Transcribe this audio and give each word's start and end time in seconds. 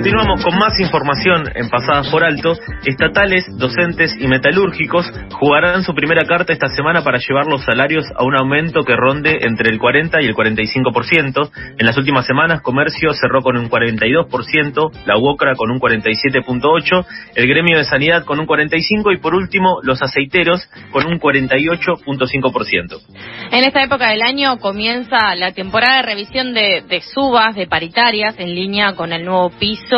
Continuamos 0.00 0.42
con 0.42 0.56
más 0.56 0.80
información 0.80 1.44
en 1.54 1.68
Pasadas 1.68 2.08
por 2.08 2.24
Alto. 2.24 2.56
Estatales, 2.86 3.44
docentes 3.58 4.16
y 4.18 4.28
metalúrgicos 4.28 5.04
jugarán 5.32 5.82
su 5.82 5.92
primera 5.94 6.22
carta 6.26 6.54
esta 6.54 6.68
semana 6.68 7.04
para 7.04 7.18
llevar 7.18 7.44
los 7.44 7.62
salarios 7.66 8.06
a 8.16 8.24
un 8.24 8.34
aumento 8.34 8.82
que 8.82 8.96
ronde 8.96 9.40
entre 9.42 9.68
el 9.68 9.78
40 9.78 10.22
y 10.22 10.24
el 10.24 10.34
45%. 10.34 11.50
En 11.78 11.86
las 11.86 11.98
últimas 11.98 12.24
semanas, 12.24 12.62
Comercio 12.62 13.12
cerró 13.12 13.42
con 13.42 13.58
un 13.58 13.68
42%, 13.68 14.90
la 15.04 15.18
UOCRA 15.18 15.54
con 15.54 15.70
un 15.70 15.78
47.8%, 15.78 17.06
el 17.34 17.46
Gremio 17.46 17.76
de 17.76 17.84
Sanidad 17.84 18.24
con 18.24 18.40
un 18.40 18.46
45% 18.46 19.14
y 19.14 19.18
por 19.18 19.34
último 19.34 19.80
los 19.82 20.00
aceiteros 20.00 20.66
con 20.92 21.06
un 21.08 21.20
48.5%. 21.20 23.00
En 23.52 23.64
esta 23.64 23.82
época 23.82 24.08
del 24.08 24.22
año 24.22 24.56
comienza 24.60 25.34
la 25.34 25.52
temporada 25.52 25.96
de 25.96 26.02
revisión 26.04 26.54
de, 26.54 26.84
de 26.88 27.02
subas, 27.02 27.54
de 27.54 27.66
paritarias, 27.66 28.36
en 28.38 28.54
línea 28.54 28.94
con 28.94 29.12
el 29.12 29.26
nuevo 29.26 29.50
piso 29.50 29.89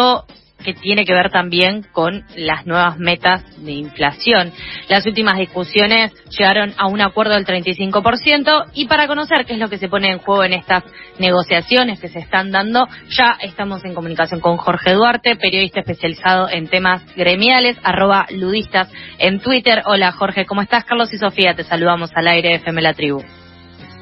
que 0.62 0.74
tiene 0.74 1.04
que 1.04 1.12
ver 1.12 1.30
también 1.30 1.84
con 1.92 2.24
las 2.36 2.66
nuevas 2.66 2.98
metas 2.98 3.44
de 3.64 3.72
inflación. 3.72 4.52
Las 4.88 5.06
últimas 5.06 5.36
discusiones 5.38 6.12
llegaron 6.30 6.72
a 6.78 6.86
un 6.86 7.00
acuerdo 7.00 7.34
del 7.34 7.44
35% 7.44 8.70
y 8.74 8.86
para 8.86 9.06
conocer 9.06 9.44
qué 9.44 9.54
es 9.54 9.58
lo 9.58 9.68
que 9.68 9.78
se 9.78 9.88
pone 9.88 10.10
en 10.10 10.18
juego 10.18 10.44
en 10.44 10.52
estas 10.52 10.84
negociaciones 11.18 12.00
que 12.00 12.08
se 12.08 12.20
están 12.20 12.50
dando, 12.50 12.86
ya 13.08 13.36
estamos 13.42 13.84
en 13.84 13.94
comunicación 13.94 14.40
con 14.40 14.56
Jorge 14.56 14.92
Duarte, 14.92 15.36
periodista 15.36 15.80
especializado 15.80 16.48
en 16.48 16.68
temas 16.68 17.02
gremiales, 17.16 17.76
arroba 17.82 18.26
ludistas 18.30 18.90
en 19.18 19.40
Twitter. 19.40 19.82
Hola 19.86 20.12
Jorge, 20.12 20.46
¿cómo 20.46 20.62
estás? 20.62 20.84
Carlos 20.84 21.12
y 21.12 21.18
Sofía, 21.18 21.54
te 21.54 21.64
saludamos 21.64 22.10
al 22.14 22.28
aire 22.28 22.50
de 22.50 22.54
FM 22.56 22.82
La 22.82 22.94
Tribu. 22.94 23.20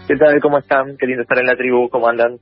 ¿Qué 0.06 0.16
tal? 0.16 0.40
¿Cómo 0.40 0.58
están? 0.58 0.96
Qué 0.98 1.06
lindo 1.06 1.22
estar 1.22 1.38
en 1.38 1.46
la 1.46 1.56
tribu. 1.56 1.88
¿Cómo 1.88 2.08
andan? 2.08 2.38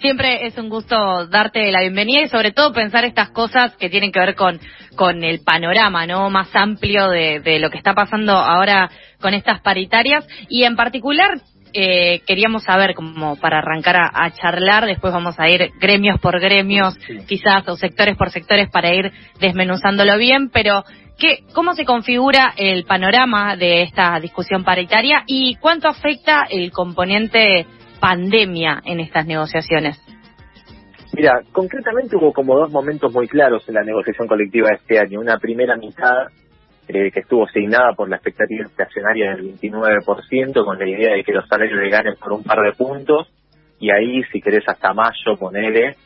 Siempre 0.00 0.46
es 0.46 0.56
un 0.56 0.68
gusto 0.68 1.26
darte 1.26 1.72
la 1.72 1.80
bienvenida 1.80 2.20
y 2.22 2.28
sobre 2.28 2.52
todo 2.52 2.72
pensar 2.72 3.04
estas 3.04 3.30
cosas 3.30 3.74
que 3.76 3.90
tienen 3.90 4.12
que 4.12 4.20
ver 4.20 4.36
con, 4.36 4.60
con 4.94 5.24
el 5.24 5.40
panorama 5.40 6.06
no 6.06 6.30
más 6.30 6.54
amplio 6.54 7.08
de, 7.08 7.40
de 7.40 7.58
lo 7.58 7.68
que 7.68 7.78
está 7.78 7.94
pasando 7.94 8.32
ahora 8.32 8.90
con 9.20 9.34
estas 9.34 9.60
paritarias. 9.60 10.24
Y 10.48 10.62
en 10.62 10.76
particular 10.76 11.40
eh, 11.72 12.20
queríamos 12.28 12.62
saber, 12.62 12.94
como 12.94 13.36
para 13.36 13.58
arrancar 13.58 13.96
a, 13.96 14.10
a, 14.14 14.30
charlar, 14.30 14.86
después 14.86 15.12
vamos 15.12 15.34
a 15.38 15.48
ir 15.48 15.72
gremios 15.80 16.20
por 16.20 16.40
gremios, 16.40 16.96
quizás, 17.26 17.68
o 17.68 17.76
sectores 17.76 18.16
por 18.16 18.30
sectores 18.30 18.70
para 18.70 18.94
ir 18.94 19.10
desmenuzándolo 19.40 20.16
bien, 20.16 20.48
pero 20.50 20.84
¿qué, 21.18 21.44
¿cómo 21.52 21.74
se 21.74 21.84
configura 21.84 22.54
el 22.56 22.84
panorama 22.84 23.56
de 23.56 23.82
esta 23.82 24.18
discusión 24.20 24.62
paritaria 24.62 25.24
y 25.26 25.56
cuánto 25.56 25.88
afecta 25.88 26.46
el 26.48 26.70
componente 26.70 27.66
pandemia 28.00 28.80
en 28.84 29.00
estas 29.00 29.26
negociaciones? 29.26 30.00
Mira, 31.14 31.42
concretamente 31.52 32.16
hubo 32.16 32.32
como 32.32 32.56
dos 32.56 32.70
momentos 32.70 33.12
muy 33.12 33.26
claros 33.26 33.68
en 33.68 33.74
la 33.74 33.82
negociación 33.82 34.28
colectiva 34.28 34.68
de 34.68 34.76
este 34.76 34.98
año. 35.00 35.20
Una 35.20 35.38
primera 35.38 35.76
mitad 35.76 36.28
eh, 36.86 37.10
que 37.10 37.20
estuvo 37.20 37.44
asignada 37.44 37.92
por 37.94 38.08
la 38.08 38.16
expectativa 38.16 38.64
inflacionaria 38.64 39.34
del 39.34 39.58
29%, 39.58 40.64
con 40.64 40.78
la 40.78 40.88
idea 40.88 41.14
de 41.14 41.24
que 41.24 41.32
los 41.32 41.48
salarios 41.48 41.80
le 41.80 41.90
ganen 41.90 42.14
por 42.16 42.32
un 42.32 42.44
par 42.44 42.62
de 42.62 42.72
puntos, 42.72 43.28
y 43.80 43.90
ahí, 43.90 44.22
si 44.32 44.40
querés, 44.40 44.64
hasta 44.66 44.92
mayo, 44.92 45.36
ponele, 45.38 45.96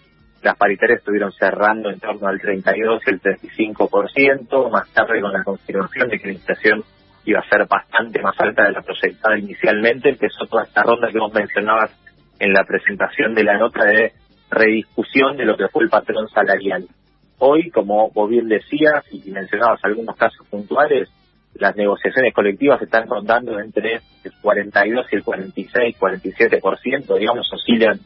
las 0.42 0.56
paritarias 0.56 0.98
estuvieron 0.98 1.32
cerrando 1.32 1.90
en 1.90 2.00
torno 2.00 2.26
al 2.26 2.40
32 2.40 3.02
y 3.06 3.10
el 3.10 3.20
35%, 3.20 4.70
más 4.70 4.92
tarde 4.92 5.20
con 5.20 5.32
la 5.32 5.44
confirmación 5.44 6.08
de 6.08 6.18
que 6.18 6.26
la 6.26 6.32
inflación 6.32 6.82
iba 7.24 7.40
a 7.40 7.48
ser 7.48 7.66
bastante 7.66 8.20
más 8.20 8.34
alta 8.38 8.64
de 8.64 8.72
la 8.72 8.82
proyectada 8.82 9.38
inicialmente, 9.38 10.10
empezó 10.10 10.46
toda 10.46 10.64
esta 10.64 10.82
ronda 10.82 11.08
que 11.10 11.18
vos 11.18 11.32
mencionabas 11.32 11.90
en 12.38 12.52
la 12.52 12.64
presentación 12.64 13.34
de 13.34 13.44
la 13.44 13.58
nota 13.58 13.84
de 13.84 14.12
rediscusión 14.50 15.36
de 15.36 15.44
lo 15.44 15.56
que 15.56 15.68
fue 15.68 15.84
el 15.84 15.90
patrón 15.90 16.28
salarial. 16.28 16.86
Hoy, 17.38 17.70
como 17.70 18.10
vos 18.10 18.28
bien 18.28 18.48
decías 18.48 19.04
y 19.10 19.30
mencionabas 19.30 19.80
algunos 19.84 20.16
casos 20.16 20.46
puntuales, 20.48 21.08
las 21.54 21.76
negociaciones 21.76 22.32
colectivas 22.34 22.80
están 22.80 23.08
rondando 23.08 23.58
entre 23.60 24.00
el 24.24 24.32
42 24.40 25.06
y 25.10 25.16
el 25.16 25.22
46, 25.24 25.96
47%, 25.98 27.18
digamos, 27.18 27.52
oscilan 27.52 28.00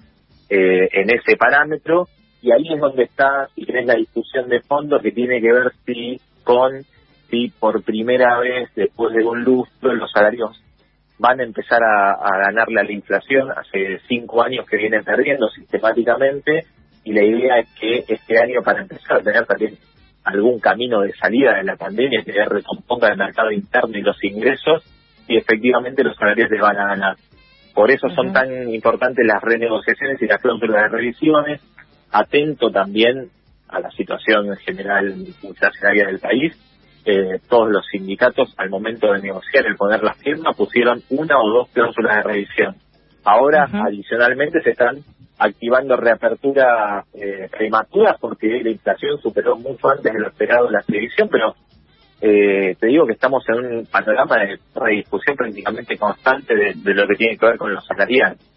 eh, 0.49 0.89
en 0.93 1.11
ese 1.11 1.37
parámetro, 1.37 2.09
y 2.43 2.53
ahí 2.53 2.73
es 2.73 2.81
donde 2.81 3.05
está, 3.05 3.49
si 3.55 3.65
tenés 3.65 3.87
la 3.87 3.95
discusión 3.95 4.49
de 4.49 4.61
fondo 4.61 5.01
que 5.01 5.13
tiene 5.13 5.41
que 5.41 5.53
ver 5.53 5.73
si 5.85 6.21
con 6.45 6.85
si 7.31 7.49
por 7.49 7.83
primera 7.83 8.39
vez 8.39 8.69
después 8.75 9.15
de 9.15 9.25
un 9.25 9.43
lustro 9.45 9.95
los 9.95 10.11
salarios 10.11 10.63
van 11.19 11.41
a 11.41 11.45
empezar 11.45 11.83
a, 11.83 12.13
a 12.13 12.39
ganarle 12.47 12.81
a 12.81 12.85
la 12.85 12.93
inflación. 12.93 13.51
Hace 13.51 14.01
cinco 14.09 14.43
años 14.43 14.67
que 14.67 14.77
vienen 14.77 15.05
perdiendo 15.05 15.49
sistemáticamente 15.49 16.67
y 17.05 17.13
la 17.13 17.23
idea 17.23 17.59
es 17.59 17.69
que 17.79 18.05
este 18.09 18.39
año 18.39 18.63
para 18.63 18.83
empezar 18.83 19.19
a 19.19 19.23
tener 19.23 19.47
también 19.47 19.79
algún 20.25 20.59
camino 20.59 21.01
de 21.03 21.13
salida 21.13 21.55
de 21.55 21.63
la 21.63 21.77
pandemia 21.77 22.23
que 22.25 22.33
recomponga 22.33 23.09
el 23.09 23.17
mercado 23.17 23.53
interno 23.53 23.97
y 23.97 24.03
los 24.03 24.23
ingresos 24.25 24.85
y 25.29 25.37
efectivamente 25.37 26.03
los 26.03 26.17
salarios 26.17 26.51
le 26.51 26.61
van 26.61 26.79
a 26.79 26.89
ganar. 26.89 27.17
Por 27.75 27.91
eso 27.91 28.09
son 28.11 28.33
tan 28.33 28.73
importantes 28.73 29.25
las 29.25 29.43
renegociaciones 29.43 30.21
y 30.21 30.27
las 30.27 30.41
cláusulas 30.41 30.83
de 30.83 30.89
revisiones. 30.89 31.61
Atento 32.11 32.71
también 32.71 33.29
a 33.69 33.81
la 33.81 33.91
situación 33.91 34.47
en 34.47 34.57
general 34.57 35.15
inflacionaria 35.43 36.07
del 36.07 36.19
país 36.19 36.57
eh, 37.07 37.39
todos 37.49 37.71
los 37.71 37.87
sindicatos 37.87 38.53
al 38.57 38.69
momento 38.69 39.13
de 39.13 39.23
negociar 39.23 39.65
el 39.67 39.77
poner 39.77 40.03
la 40.03 40.15
firma 40.15 40.53
pusieron 40.53 41.01
una 41.11 41.39
o 41.39 41.49
dos 41.49 41.69
cláusulas 41.71 42.17
de 42.17 42.23
revisión. 42.23 42.75
Ahora, 43.25 43.67
uh 43.67 43.77
-huh. 43.77 43.87
adicionalmente, 43.87 44.61
se 44.63 44.71
están 44.71 44.97
activando 45.39 45.97
reapertura 45.97 47.05
eh, 47.15 47.49
prematuras 47.51 48.17
porque 48.21 48.61
la 48.63 48.71
inflación 48.71 49.19
superó 49.21 49.57
mucho 49.57 49.89
antes 49.89 50.13
de 50.13 50.19
lo 50.19 50.29
esperado 50.29 50.69
la 50.71 50.83
revisión, 50.89 51.29
pero 51.31 51.55
eh, 52.21 52.75
te 52.81 52.87
digo 52.87 53.07
que 53.07 53.13
estamos 53.13 53.45
en 53.49 53.55
un 53.55 53.87
panorama 53.87 54.37
de 54.39 54.59
rediscusión 54.75 55.37
prácticamente 55.37 55.97
constante 55.97 56.55
de, 56.55 56.73
de 56.75 56.95
lo 56.95 57.07
que 57.07 57.15
tiene 57.15 57.37
que 57.37 57.47
ver 57.47 57.59
con 57.59 57.73
los 57.73 57.85
salariales. 57.87 58.56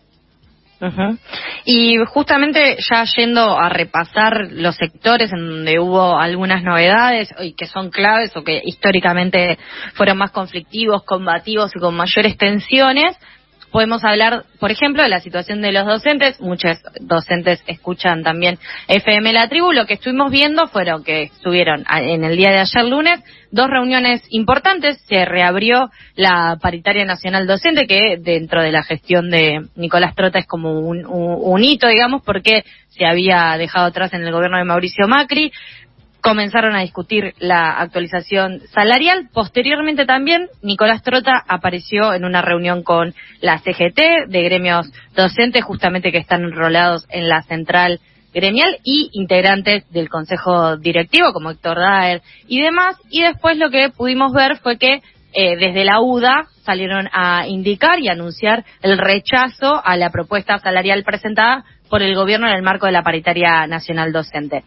Y 1.65 1.97
justamente 2.05 2.77
ya 2.89 3.03
yendo 3.03 3.59
a 3.59 3.69
repasar 3.69 4.47
los 4.51 4.75
sectores 4.75 5.31
en 5.33 5.49
donde 5.49 5.79
hubo 5.79 6.17
algunas 6.17 6.63
novedades 6.63 7.29
y 7.39 7.53
que 7.53 7.65
son 7.65 7.89
claves 7.89 8.35
o 8.35 8.43
que 8.43 8.61
históricamente 8.63 9.57
fueron 9.93 10.17
más 10.17 10.31
conflictivos, 10.31 11.03
combativos 11.03 11.75
y 11.75 11.79
con 11.79 11.95
mayores 11.95 12.37
tensiones, 12.37 13.17
podemos 13.71 14.03
hablar, 14.03 14.43
por 14.59 14.71
ejemplo, 14.71 15.03
de 15.03 15.09
la 15.09 15.19
situación 15.19 15.61
de 15.61 15.71
los 15.71 15.85
docentes. 15.85 16.39
Muchos 16.41 16.77
docentes 16.99 17.63
escuchan 17.67 18.23
también 18.23 18.57
FM 18.87 19.33
La 19.33 19.47
Tribu. 19.47 19.71
Lo 19.71 19.85
que 19.85 19.95
estuvimos 19.95 20.31
viendo 20.31 20.67
fueron 20.67 21.03
que 21.03 21.23
estuvieron 21.23 21.85
en 21.89 22.23
el 22.23 22.35
día 22.35 22.51
de 22.51 22.59
ayer 22.59 22.85
lunes 22.85 23.21
dos 23.51 23.67
reuniones 23.69 24.21
importantes. 24.29 25.01
Se 25.07 25.25
reabrió 25.25 25.89
la 26.15 26.57
paritaria 26.61 27.05
nacional 27.05 27.47
docente, 27.47 27.87
que 27.87 28.17
dentro 28.19 28.61
de 28.61 28.71
la 28.71 28.83
gestión 28.83 29.29
de 29.29 29.67
Nicolás 29.75 30.15
Trota 30.15 30.39
es 30.39 30.47
como 30.47 30.79
un, 30.79 31.05
un, 31.05 31.37
un 31.41 31.63
hito, 31.63 31.87
digamos, 31.87 32.21
porque 32.23 32.63
se 32.89 33.05
había 33.05 33.55
dejado 33.57 33.87
atrás 33.87 34.13
en 34.13 34.23
el 34.23 34.31
gobierno 34.31 34.57
de 34.57 34.65
Mauricio 34.65 35.07
Macri 35.07 35.51
comenzaron 36.21 36.75
a 36.75 36.81
discutir 36.81 37.33
la 37.39 37.79
actualización 37.79 38.61
salarial. 38.73 39.29
Posteriormente 39.33 40.05
también 40.05 40.47
Nicolás 40.61 41.03
Trota 41.03 41.43
apareció 41.47 42.13
en 42.13 42.25
una 42.25 42.41
reunión 42.41 42.83
con 42.83 43.13
la 43.41 43.59
CGT 43.59 44.27
de 44.27 44.43
gremios 44.43 44.91
docentes, 45.15 45.63
justamente 45.63 46.11
que 46.11 46.17
están 46.17 46.43
enrolados 46.43 47.05
en 47.09 47.27
la 47.29 47.41
central 47.43 47.99
gremial 48.33 48.77
y 48.83 49.09
integrantes 49.13 49.89
del 49.91 50.09
consejo 50.09 50.77
directivo 50.77 51.33
como 51.33 51.51
Héctor 51.51 51.77
Daer 51.77 52.21
y 52.47 52.61
demás. 52.61 52.97
Y 53.09 53.23
después 53.23 53.57
lo 53.57 53.69
que 53.69 53.89
pudimos 53.89 54.33
ver 54.33 54.57
fue 54.57 54.77
que 54.77 55.01
eh, 55.33 55.55
desde 55.57 55.85
la 55.85 56.01
UDA 56.01 56.47
salieron 56.63 57.07
a 57.13 57.47
indicar 57.47 57.99
y 57.99 58.09
anunciar 58.09 58.65
el 58.81 58.97
rechazo 58.97 59.81
a 59.83 59.95
la 59.95 60.09
propuesta 60.09 60.57
salarial 60.59 61.03
presentada 61.03 61.65
por 61.89 62.01
el 62.01 62.15
gobierno 62.15 62.47
en 62.47 62.55
el 62.55 62.61
marco 62.61 62.85
de 62.85 62.91
la 62.91 63.03
paritaria 63.03 63.65
nacional 63.67 64.11
docente. 64.11 64.63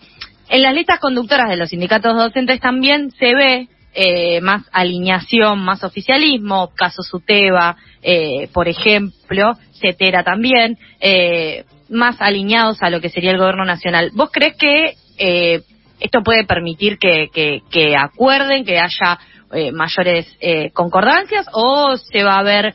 En 0.52 0.60
las 0.60 0.75
listas 0.75 0.99
conductoras 1.00 1.49
de 1.49 1.56
los 1.56 1.70
sindicatos 1.70 2.14
docentes 2.14 2.60
también 2.60 3.10
se 3.12 3.34
ve 3.34 3.69
eh, 3.94 4.43
más 4.43 4.62
alineación, 4.70 5.58
más 5.60 5.82
oficialismo, 5.82 6.72
caso 6.76 7.02
Suteba, 7.02 7.78
eh, 8.02 8.49
por 8.52 8.69
ejemplo, 8.69 9.54
Cetera 9.81 10.22
también, 10.22 10.76
eh, 11.00 11.64
más 11.88 12.20
alineados 12.20 12.82
a 12.82 12.90
lo 12.90 13.00
que 13.00 13.08
sería 13.08 13.31
el 13.31 13.38
gobierno 13.38 13.64
nacional. 13.64 14.10
¿Vos 14.12 14.28
crees 14.31 14.54
que 14.58 14.93
eh, 15.16 15.62
esto 16.00 16.22
puede 16.22 16.44
permitir 16.44 16.99
que, 16.99 17.96
acuerden, 17.96 18.66
que 18.66 18.78
haya 18.78 19.19
eh, 19.54 19.72
mayores 19.72 20.37
eh, 20.38 20.70
concordancias 20.72 21.46
o 21.54 21.96
se 21.96 22.25
va 22.25 22.37
a 22.37 22.43
ver 22.43 22.75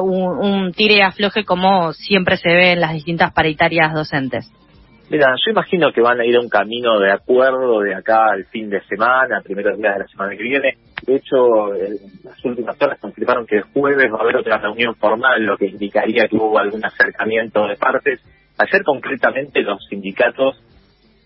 un, 0.00 0.38
un 0.38 0.72
tire 0.72 1.02
afloje 1.02 1.44
como 1.44 1.92
siempre 1.92 2.38
se 2.38 2.48
ve 2.48 2.72
en 2.72 2.80
las 2.80 2.94
distintas 2.94 3.30
paritarias 3.34 3.92
docentes? 3.92 4.50
Mira, 5.14 5.36
yo 5.46 5.52
imagino 5.52 5.92
que 5.92 6.00
van 6.00 6.18
a 6.18 6.26
ir 6.26 6.34
a 6.34 6.40
un 6.40 6.48
camino 6.48 6.98
de 6.98 7.12
acuerdo 7.12 7.78
de 7.78 7.94
acá 7.94 8.32
al 8.32 8.46
fin 8.46 8.68
de 8.68 8.80
semana, 8.88 9.42
primeros 9.42 9.78
días 9.78 9.94
de 9.94 10.00
la 10.00 10.08
semana 10.08 10.36
que 10.36 10.42
viene. 10.42 10.76
De 11.06 11.14
hecho, 11.14 11.72
las 12.24 12.44
últimas 12.44 12.76
horas 12.82 12.98
confirmaron 12.98 13.46
que 13.46 13.58
el 13.58 13.62
jueves 13.62 14.12
va 14.12 14.18
a 14.18 14.22
haber 14.22 14.38
otra 14.38 14.58
reunión 14.58 14.96
formal, 14.96 15.40
lo 15.40 15.56
que 15.56 15.66
indicaría 15.66 16.26
que 16.26 16.34
hubo 16.34 16.58
algún 16.58 16.84
acercamiento 16.84 17.64
de 17.68 17.76
partes. 17.76 18.22
Ayer 18.58 18.82
concretamente 18.82 19.62
los 19.62 19.86
sindicatos 19.88 20.60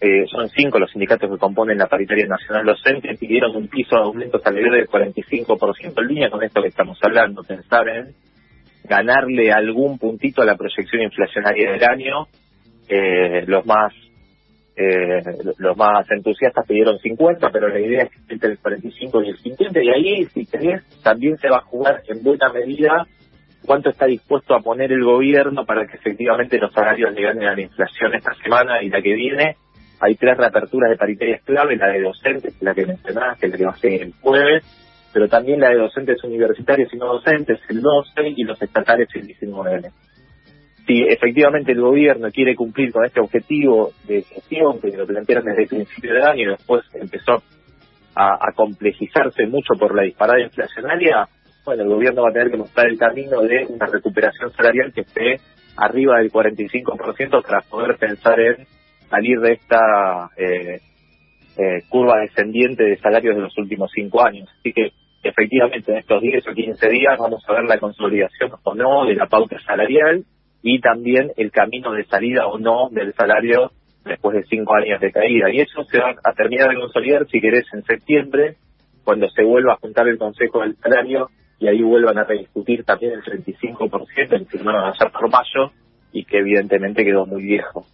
eh, 0.03 0.27
son 0.31 0.51
cinco 0.51 0.79
los 0.79 0.91
sindicatos 0.91 1.31
que 1.31 1.39
componen 1.39 1.79
la 1.79 1.87
paritaria 1.87 2.27
nacional 2.27 2.67
docente, 2.67 3.17
pidieron 3.19 3.57
un 3.57 3.69
piso 3.69 3.97
de 3.97 4.03
aumento 4.03 4.39
salarial 4.39 4.73
del 4.73 4.89
45% 4.89 5.95
en 5.97 6.07
línea 6.07 6.29
con 6.29 6.43
esto 6.43 6.61
que 6.61 6.69
estamos 6.69 6.99
hablando, 7.01 7.43
pensar 7.43 7.89
en 7.89 8.15
ganarle 8.85 9.51
algún 9.51 9.99
puntito 9.99 10.43
a 10.43 10.45
la 10.45 10.57
proyección 10.57 11.01
inflacionaria 11.01 11.73
del 11.73 11.85
año. 11.85 12.27
Eh, 12.89 13.45
los 13.47 13.67
más 13.67 13.93
eh, 14.81 15.21
los 15.59 15.77
más 15.77 16.09
entusiastas 16.09 16.65
pidieron 16.65 16.99
50, 17.01 17.51
pero 17.51 17.69
la 17.69 17.81
idea 17.81 18.05
es 18.05 18.11
que 18.11 18.35
entre 18.35 18.53
el 18.53 18.59
45 18.59 19.23
y 19.25 19.29
el 19.31 19.39
50, 19.39 19.83
y 19.83 19.89
ahí, 19.89 20.25
si 20.27 20.47
querés, 20.47 20.85
también 21.03 21.37
se 21.39 21.49
va 21.49 21.57
a 21.57 21.63
jugar 21.63 22.03
en 22.07 22.23
buena 22.23 22.49
medida 22.53 23.05
cuánto 23.67 23.91
está 23.91 24.07
dispuesto 24.07 24.55
a 24.55 24.61
poner 24.61 24.93
el 24.93 25.03
gobierno 25.03 25.67
para 25.67 25.85
que 25.85 25.97
efectivamente 25.97 26.59
los 26.59 26.73
salarios 26.73 27.13
le 27.13 27.23
ganen 27.23 27.49
a 27.49 27.57
la 27.57 27.61
inflación 27.61 28.15
esta 28.15 28.33
semana 28.35 28.81
y 28.81 28.89
la 28.89 29.03
que 29.03 29.15
viene. 29.15 29.57
Hay 30.01 30.15
tres 30.15 30.37
reaperturas 30.37 30.91
de 30.91 30.97
paritarias 30.97 31.43
clave, 31.43 31.77
la 31.77 31.89
de 31.89 32.01
docentes, 32.01 32.55
la 32.63 32.73
que 32.73 32.87
mencionaste, 32.87 33.41
que 33.41 33.47
es 33.47 33.53
la 33.53 33.59
que 33.59 33.65
va 33.65 33.73
a 33.73 33.77
ser 33.79 34.01
el 34.01 34.13
jueves, 34.21 34.63
pero 35.13 35.29
también 35.29 35.59
la 35.59 35.71
de 35.71 35.77
docentes 35.77 36.23
universitarios 36.23 36.95
y 36.95 36.99
no 36.99 37.15
docentes, 37.15 37.59
el 37.69 37.83
12, 37.83 38.11
y 38.37 38.45
los 38.45 38.63
estatales 38.63 39.09
el 39.15 39.27
19 39.27 39.91
si 40.89 41.03
efectivamente 41.03 41.73
el 41.73 41.83
gobierno 41.83 42.31
quiere 42.31 42.57
cumplir 42.57 42.91
con 42.93 43.05
este 43.05 43.21
objetivo 43.21 43.91
de 44.07 44.23
gestión 44.23 44.81
que 44.81 44.97
lo 44.97 45.07
plantearon 45.07 45.45
desde 45.45 45.65
el 45.65 45.69
principio 45.69 46.15
del 46.15 46.23
año 46.23 46.43
y 46.45 46.47
después 46.47 46.83
empezó 46.95 47.43
a, 48.15 48.53
complejizarse 48.57 49.47
mucho 49.47 49.75
por 49.79 49.95
la 49.95 50.03
disparada 50.03 50.41
inflacionaria, 50.41 51.29
bueno, 51.65 51.83
el 51.83 51.89
gobierno 51.91 52.23
va 52.23 52.31
a 52.31 52.33
tener 52.33 52.51
que 52.51 52.57
mostrar 52.57 52.89
el 52.89 52.99
camino 52.99 53.43
de 53.43 53.67
una 53.69 53.87
recuperación 53.87 54.51
salarial 54.53 54.93
que 54.93 55.03
esté 55.03 55.37
arriba 55.77 56.19
del 56.19 56.33
45% 56.33 57.43
para 57.43 57.61
poder 57.61 57.97
pensar 57.99 58.41
en 58.41 58.67
salir 59.11 59.39
de 59.41 59.53
esta 59.53 60.31
eh, 60.37 60.81
eh, 61.59 61.83
curva 61.91 62.19
descendiente 62.21 62.83
de 62.83 62.97
salarios 62.97 63.37
de 63.37 63.43
los 63.43 63.57
últimos 63.59 63.91
cinco 63.95 64.25
años. 64.25 64.49
Así 64.59 64.73
que 64.73 64.91
efectivamente 65.23 65.93
en 65.93 65.99
estos 65.99 66.23
10 66.23 66.49
o 66.49 66.55
15 66.55 66.89
días 66.89 67.19
vamos 67.19 67.45
a 67.47 67.53
ver 67.53 67.65
la 67.65 67.79
consolidación 67.79 68.53
o 68.65 68.75
no 68.75 69.05
de 69.05 69.15
la 69.15 69.27
pauta 69.27 69.61
salarial 69.61 70.25
y 70.63 70.81
también 70.81 71.33
el 71.37 71.51
camino 71.51 71.93
de 71.93 72.05
salida 72.05 72.47
o 72.47 72.59
no 72.59 72.89
del 72.91 73.15
salario 73.15 73.73
después 74.05 74.37
de 74.37 74.45
cinco 74.45 74.75
años 74.75 75.01
de 75.01 75.13
caída. 75.13 75.51
Y 75.51 75.61
eso 75.61 75.85
se 75.85 75.99
va 75.99 76.15
a 76.25 76.33
terminar 76.33 76.71
de 76.71 76.77
consolidar, 76.81 77.27
si 77.29 77.41
querés, 77.41 77.67
en 77.73 77.85
septiembre, 77.85 78.57
cuando 79.05 79.29
se 79.31 79.43
vuelva 79.45 79.75
a 79.75 79.77
juntar 79.77 80.09
el 80.09 80.19
Consejo 80.19 80.61
del 80.61 80.77
Salario 80.77 81.31
y 81.59 81.69
ahí 81.69 81.83
vuelvan 81.83 82.19
a 82.19 82.25
rediscutir 82.25 82.85
también 82.85 83.13
el 83.13 83.23
35% 83.23 84.33
el 84.33 84.47
firmado 84.47 84.87
ayer 84.87 85.11
por 85.13 85.31
mayo 85.31 85.73
y 86.13 86.25
que 86.25 86.39
evidentemente 86.39 87.05
quedó 87.05 87.27
muy 87.27 87.43
viejo. 87.43 87.85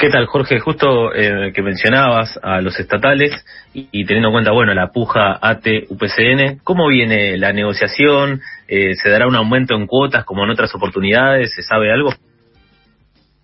¿Qué 0.00 0.08
tal, 0.10 0.26
Jorge? 0.26 0.58
Justo 0.58 1.14
eh, 1.14 1.52
que 1.54 1.62
mencionabas 1.62 2.38
a 2.42 2.60
los 2.60 2.78
estatales 2.78 3.30
y, 3.72 4.04
teniendo 4.04 4.28
en 4.28 4.34
cuenta, 4.34 4.52
bueno, 4.52 4.74
la 4.74 4.88
puja 4.88 5.38
AT-UPCN, 5.40 6.60
¿cómo 6.64 6.88
viene 6.88 7.36
la 7.38 7.52
negociación? 7.52 8.40
Eh, 8.68 8.94
¿Se 8.94 9.08
dará 9.10 9.28
un 9.28 9.36
aumento 9.36 9.74
en 9.74 9.86
cuotas 9.86 10.24
como 10.24 10.44
en 10.44 10.50
otras 10.50 10.74
oportunidades? 10.74 11.54
¿Se 11.54 11.62
sabe 11.62 11.92
algo? 11.92 12.10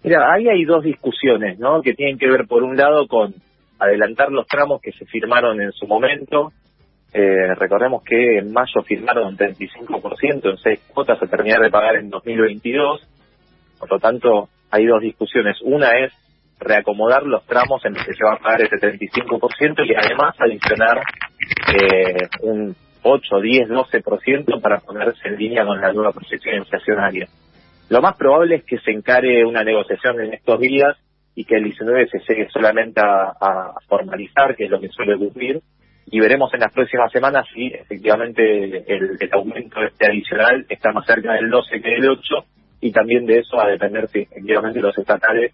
Mira, 0.03 0.33
ahí 0.33 0.49
hay 0.49 0.65
dos 0.65 0.85
discusiones, 0.85 1.59
¿no? 1.59 1.83
Que 1.83 1.95
tienen 1.95 2.19
que 2.19 2.29
ver, 2.29 2.47
por 2.47 2.63
un 2.63 2.77
lado, 2.77 3.07
con 3.07 3.35
adelantar 3.79 4.31
los 4.31 4.47
tramos 4.47 4.81
que 4.81 4.93
se 4.93 5.07
firmaron 5.07 5.61
en 5.61 5.73
su 5.73 5.87
momento. 5.87 6.53
Eh, 7.13 7.55
recordemos 7.55 8.03
que 8.05 8.39
en 8.39 8.53
mayo 8.53 8.83
firmaron 8.85 9.29
un 9.29 9.37
35%, 9.37 10.51
en 10.51 10.57
seis 10.59 10.81
cuotas 10.93 11.19
se 11.19 11.27
terminaron 11.27 11.65
de 11.65 11.71
pagar 11.71 11.97
en 11.97 12.11
2022. 12.11 13.01
Por 13.79 13.91
lo 13.91 13.99
tanto, 13.99 14.49
hay 14.71 14.87
dos 14.87 15.01
discusiones. 15.01 15.57
Una 15.63 15.91
es 15.99 16.13
reacomodar 16.61 17.23
los 17.23 17.45
tramos 17.47 17.85
en 17.85 17.95
los 17.95 18.05
que 18.05 18.15
se 18.15 18.25
va 18.25 18.35
a 18.35 18.39
pagar 18.39 18.63
ese 18.63 18.77
35% 18.77 19.87
y 19.87 19.95
además 19.95 20.35
adicionar 20.39 21.03
eh, 21.75 22.29
un 22.43 22.75
8, 23.03 23.41
10, 23.41 23.69
12% 23.69 24.61
para 24.61 24.79
ponerse 24.79 25.29
en 25.29 25.37
línea 25.37 25.65
con 25.65 25.81
la 25.81 25.93
nueva 25.93 26.13
proyección 26.13 26.57
inflacionaria. 26.57 27.29
Lo 27.89 28.03
más 28.03 28.17
probable 28.17 28.57
es 28.57 28.65
que 28.65 28.79
se 28.79 28.91
encare 28.91 29.45
una 29.47 29.65
negociación 29.65 30.21
en 30.21 30.35
estos 30.35 30.61
días 30.61 30.97
y 31.35 31.45
que 31.45 31.57
el 31.57 31.65
19 31.65 32.09
se 32.09 32.19
llegue 32.29 32.49
solamente 32.51 33.01
a, 33.01 33.73
formalizar, 33.87 34.57
que 34.57 34.65
es 34.65 34.71
lo 34.71 34.81
que 34.81 34.89
suele 34.89 35.15
ocurrir, 35.15 35.61
y 36.11 36.21
veremos 36.21 36.53
en 36.53 36.61
las 36.61 36.73
próximas 36.73 37.13
semanas 37.13 37.47
si 37.55 37.69
efectivamente 37.69 38.43
el, 38.93 39.17
el 39.21 39.33
aumento 39.33 39.83
este 39.83 40.07
adicional 40.07 40.67
está 40.69 40.91
más 40.93 41.07
cerca 41.07 41.35
del 41.35 41.49
12 41.49 41.81
que 41.81 41.91
del 41.91 42.11
8 42.11 42.45
y 42.81 42.93
también 42.93 43.27
de 43.27 43.41
eso 43.41 43.57
va 43.57 43.65
a 43.65 43.71
depender 43.71 44.09
si 44.09 44.21
efectivamente 44.21 44.81
los 44.81 44.97
estatales 44.97 45.53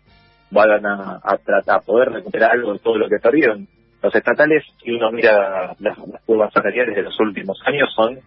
van 0.51 0.87
a, 0.87 1.21
tratar 1.45 1.83
poder 1.83 2.11
recuperar 2.11 2.53
algo 2.53 2.73
de 2.73 2.79
todo 2.79 2.99
lo 2.99 3.09
que 3.09 3.19
perdieron. 3.19 3.67
Los 4.03 4.15
estatales, 4.15 4.63
si 4.83 4.93
uno 4.93 5.11
mira 5.11 5.75
las, 5.79 5.99
curvas 6.27 6.53
salariales 6.53 6.95
de 6.95 7.03
los 7.03 7.19
últimos 7.21 7.59
años, 7.65 7.93
son 7.95 8.19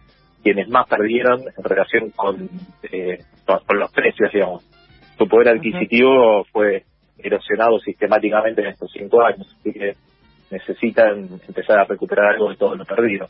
quienes 0.42 0.68
más 0.68 0.88
perdieron 0.88 1.40
en 1.40 1.64
relación 1.64 2.10
con, 2.10 2.48
eh, 2.90 3.18
con, 3.46 3.78
los 3.78 3.92
precios, 3.92 4.30
digamos. 4.32 4.64
Su 5.16 5.26
poder 5.26 5.48
adquisitivo 5.56 6.44
fue 6.52 6.84
erosionado 7.18 7.78
sistemáticamente 7.78 8.60
en 8.60 8.68
estos 8.68 8.90
cinco 8.92 9.22
años, 9.22 9.46
así 9.60 9.72
que 9.72 9.94
necesitan 10.50 11.28
empezar 11.46 11.78
a 11.80 11.84
recuperar 11.84 12.34
algo 12.34 12.50
de 12.50 12.56
todo 12.56 12.74
lo 12.74 12.84
perdido. 12.84 13.26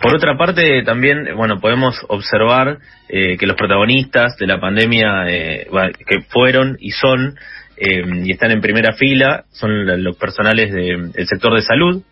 Por 0.00 0.16
otra 0.16 0.38
parte, 0.38 0.82
también, 0.84 1.36
bueno, 1.36 1.60
podemos 1.60 2.00
observar 2.08 2.78
eh, 3.08 3.36
que 3.36 3.46
los 3.46 3.56
protagonistas 3.56 4.36
de 4.38 4.46
la 4.46 4.58
pandemia 4.58 5.28
eh, 5.28 5.66
que 6.06 6.22
fueron 6.28 6.76
y 6.80 6.92
son 6.92 7.36
eh, 7.76 8.02
y 8.24 8.32
están 8.32 8.52
en 8.52 8.62
primera 8.62 8.94
fila 8.94 9.44
son 9.52 10.02
los 10.02 10.16
personales 10.16 10.72
del 10.72 11.12
sector 11.26 11.54
de 11.54 11.62
salud. 11.62 12.02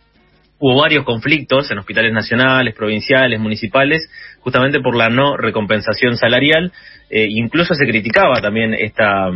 Hubo 0.59 0.81
varios 0.81 1.05
conflictos 1.05 1.71
en 1.71 1.79
hospitales 1.79 2.13
nacionales, 2.13 2.75
provinciales, 2.75 3.41
municipales, 3.41 4.09
justamente 4.41 4.81
por 4.81 4.95
la 4.97 5.09
no 5.09 5.37
recompensación 5.37 6.17
salarial. 6.17 6.71
incluso 7.11 7.75
se 7.75 7.87
criticaba 7.87 8.41
también 8.41 8.75
esta, 8.75 9.31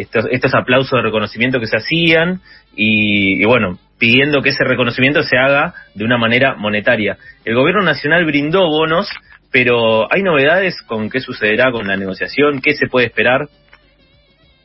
estos, 0.00 0.26
estos 0.30 0.54
aplausos 0.54 0.92
de 0.92 1.02
reconocimiento 1.02 1.60
que 1.60 1.66
se 1.66 1.76
hacían 1.76 2.40
y, 2.74 3.44
bueno, 3.44 3.78
pidiendo 3.98 4.42
que 4.42 4.50
ese 4.50 4.64
reconocimiento 4.64 5.22
se 5.22 5.36
haga 5.36 5.74
de 5.94 6.04
una 6.04 6.18
manera 6.18 6.54
monetaria. 6.54 7.16
El 7.44 7.54
gobierno 7.54 7.82
nacional 7.82 8.24
brindó 8.24 8.66
bonos, 8.68 9.08
pero 9.52 10.12
¿hay 10.12 10.22
novedades 10.22 10.80
con 10.82 11.10
qué 11.10 11.20
sucederá 11.20 11.72
con 11.72 11.86
la 11.86 11.96
negociación? 11.96 12.60
¿Qué 12.60 12.74
se 12.74 12.86
puede 12.86 13.06
esperar? 13.06 13.48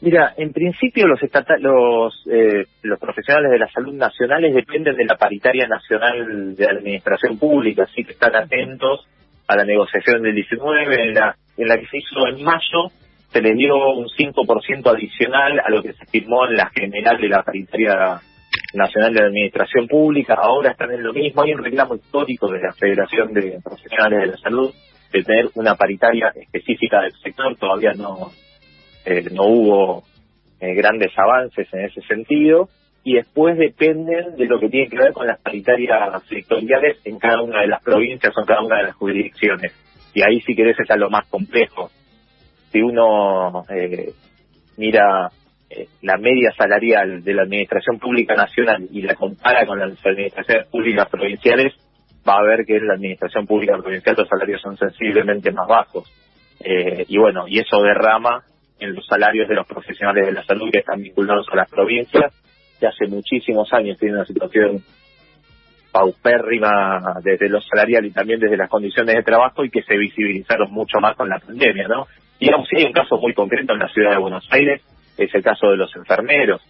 Mira, 0.01 0.33
en 0.37 0.51
principio 0.53 1.07
los 1.07 1.19
los 1.59 2.27
eh, 2.31 2.65
los 2.83 2.99
profesionales 2.99 3.49
de 3.49 3.57
la 3.57 3.67
salud 3.69 3.93
nacionales 3.93 4.53
dependen 4.53 4.95
de 4.95 5.05
la 5.05 5.15
paritaria 5.15 5.67
nacional 5.67 6.55
de 6.55 6.65
administración 6.65 7.39
pública, 7.39 7.83
así 7.83 8.03
que 8.03 8.11
están 8.11 8.35
atentos 8.35 9.07
a 9.47 9.55
la 9.55 9.63
negociación 9.63 10.21
del 10.21 10.35
19, 10.35 11.03
en 11.09 11.13
la, 11.13 11.35
en 11.57 11.67
la 11.67 11.77
que 11.77 11.87
se 11.87 11.97
hizo 11.97 12.27
en 12.27 12.43
mayo, 12.43 12.91
se 13.35 13.41
les 13.41 13.57
dio 13.57 13.75
un 13.75 14.07
5% 14.07 14.95
adicional 14.95 15.59
a 15.59 15.69
lo 15.69 15.83
que 15.83 15.91
se 15.91 16.05
firmó 16.05 16.47
en 16.47 16.55
la 16.55 16.69
general 16.69 17.19
de 17.19 17.27
la 17.27 17.43
paritaria 17.43 18.21
Nacional 18.73 19.13
de 19.13 19.25
Administración 19.25 19.89
Pública, 19.89 20.35
ahora 20.35 20.71
están 20.71 20.91
en 20.91 21.03
lo 21.03 21.11
mismo. 21.11 21.41
Hay 21.41 21.51
un 21.51 21.61
reclamo 21.61 21.95
histórico 21.95 22.49
de 22.49 22.61
la 22.61 22.71
Federación 22.71 23.33
de 23.33 23.59
Profesionales 23.61 24.19
de 24.21 24.27
la 24.27 24.37
Salud 24.37 24.73
de 25.11 25.23
tener 25.23 25.49
una 25.55 25.75
paritaria 25.75 26.31
específica 26.33 27.01
del 27.01 27.11
sector. 27.21 27.57
Todavía 27.57 27.91
no, 27.91 28.31
eh, 29.03 29.25
no 29.33 29.43
hubo 29.43 30.03
eh, 30.61 30.73
grandes 30.73 31.11
avances 31.17 31.67
en 31.73 31.81
ese 31.81 32.01
sentido. 32.03 32.69
Y 33.03 33.15
después 33.15 33.57
dependen 33.57 34.37
de 34.37 34.45
lo 34.45 34.61
que 34.61 34.69
tiene 34.69 34.87
que 34.87 34.97
ver 34.97 35.11
con 35.11 35.27
las 35.27 35.41
paritarias 35.41 36.23
sectoriales 36.29 36.99
en 37.03 37.19
cada 37.19 37.41
una 37.41 37.59
de 37.59 37.67
las 37.67 37.83
provincias 37.83 38.33
o 38.33 38.39
en 38.39 38.47
cada 38.47 38.61
una 38.61 38.77
de 38.77 38.83
las 38.83 38.95
jurisdicciones. 38.95 39.73
Y 40.13 40.21
ahí, 40.21 40.39
si 40.39 40.55
querés, 40.55 40.79
está 40.79 40.95
lo 40.95 41.09
más 41.09 41.27
complejo. 41.27 41.91
Si 42.75 42.81
uno 42.81 43.63
eh, 43.69 44.11
mira 44.75 45.29
eh, 45.69 45.87
la 46.01 46.17
media 46.17 46.51
salarial 46.57 47.23
de 47.23 47.33
la 47.33 47.43
Administración 47.43 47.99
Pública 47.99 48.35
Nacional 48.35 48.85
y 48.91 49.01
la 49.01 49.15
compara 49.15 49.65
con 49.65 49.79
las 49.79 49.97
administraciones 50.05 50.67
públicas 50.67 51.07
provinciales, 51.07 51.73
va 52.27 52.33
a 52.35 52.43
ver 52.43 52.65
que 52.65 52.75
en 52.75 52.87
la 52.87 52.95
Administración 52.95 53.47
Pública 53.47 53.77
Provincial 53.77 54.17
los 54.17 54.27
salarios 54.27 54.61
son 54.61 54.75
sensiblemente 54.75 55.53
más 55.53 55.69
bajos. 55.69 56.11
Eh, 56.59 57.05
y 57.07 57.17
bueno, 57.17 57.47
y 57.47 57.59
eso 57.59 57.81
derrama 57.81 58.43
en 58.77 58.93
los 58.93 59.07
salarios 59.07 59.47
de 59.47 59.55
los 59.55 59.65
profesionales 59.65 60.25
de 60.25 60.33
la 60.33 60.43
salud 60.43 60.69
que 60.69 60.79
están 60.79 61.01
vinculados 61.01 61.47
a 61.53 61.55
las 61.55 61.69
provincias, 61.69 62.33
que 62.77 62.87
hace 62.87 63.07
muchísimos 63.07 63.71
años 63.71 63.97
tienen 63.97 64.17
una 64.17 64.25
situación 64.25 64.83
paupérrima 65.95 67.21
desde 67.23 67.47
lo 67.47 67.61
salarial 67.61 68.05
y 68.05 68.11
también 68.11 68.37
desde 68.37 68.57
las 68.57 68.69
condiciones 68.69 69.15
de 69.15 69.23
trabajo 69.23 69.63
y 69.63 69.69
que 69.69 69.81
se 69.83 69.95
visibilizaron 69.95 70.69
mucho 70.69 70.99
más 70.99 71.15
con 71.15 71.29
la 71.29 71.39
pandemia, 71.39 71.87
¿no? 71.87 72.05
Digamos, 72.37 72.67
si 72.67 72.75
hay 72.75 72.83
un 72.83 72.91
caso 72.91 73.17
muy 73.17 73.33
concreto 73.33 73.71
en 73.71 73.79
la 73.79 73.87
ciudad 73.87 74.11
de 74.11 74.17
Buenos 74.17 74.45
Aires, 74.51 74.81
es 75.17 75.33
el 75.33 75.41
caso 75.41 75.67
de 75.69 75.77
los 75.77 75.95
enfermeros. 75.95 76.61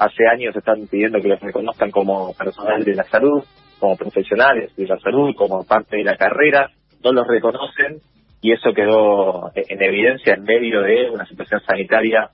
Hace 0.00 0.26
años 0.26 0.56
están 0.56 0.88
pidiendo 0.90 1.20
que 1.20 1.28
los 1.28 1.38
reconozcan 1.38 1.92
como 1.92 2.34
personal 2.34 2.82
de 2.82 2.96
la 2.96 3.04
salud, 3.04 3.44
como 3.78 3.96
profesionales 3.96 4.74
de 4.74 4.88
la 4.88 4.98
salud, 4.98 5.32
como 5.36 5.64
parte 5.64 5.98
de 5.98 6.04
la 6.04 6.16
carrera, 6.16 6.68
no 7.04 7.12
los 7.12 7.28
reconocen 7.28 8.00
y 8.40 8.50
eso 8.50 8.72
quedó 8.74 9.52
en 9.54 9.80
evidencia 9.80 10.34
en 10.34 10.42
medio 10.42 10.80
de 10.80 11.08
una 11.08 11.24
situación 11.26 11.60
sanitaria 11.64 12.30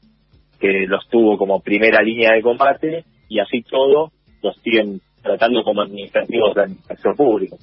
que 0.58 0.86
los 0.86 1.06
tuvo 1.10 1.36
como 1.36 1.60
primera 1.60 2.00
línea 2.00 2.32
de 2.32 2.40
combate 2.40 3.04
y 3.28 3.38
así 3.38 3.60
todo 3.68 4.12
los 4.42 4.56
siguen 4.62 5.02
tratando 5.28 5.62
como 5.62 5.82
administrativos 5.82 6.54
de 6.54 6.62
administración 6.62 7.14
pública. 7.14 7.56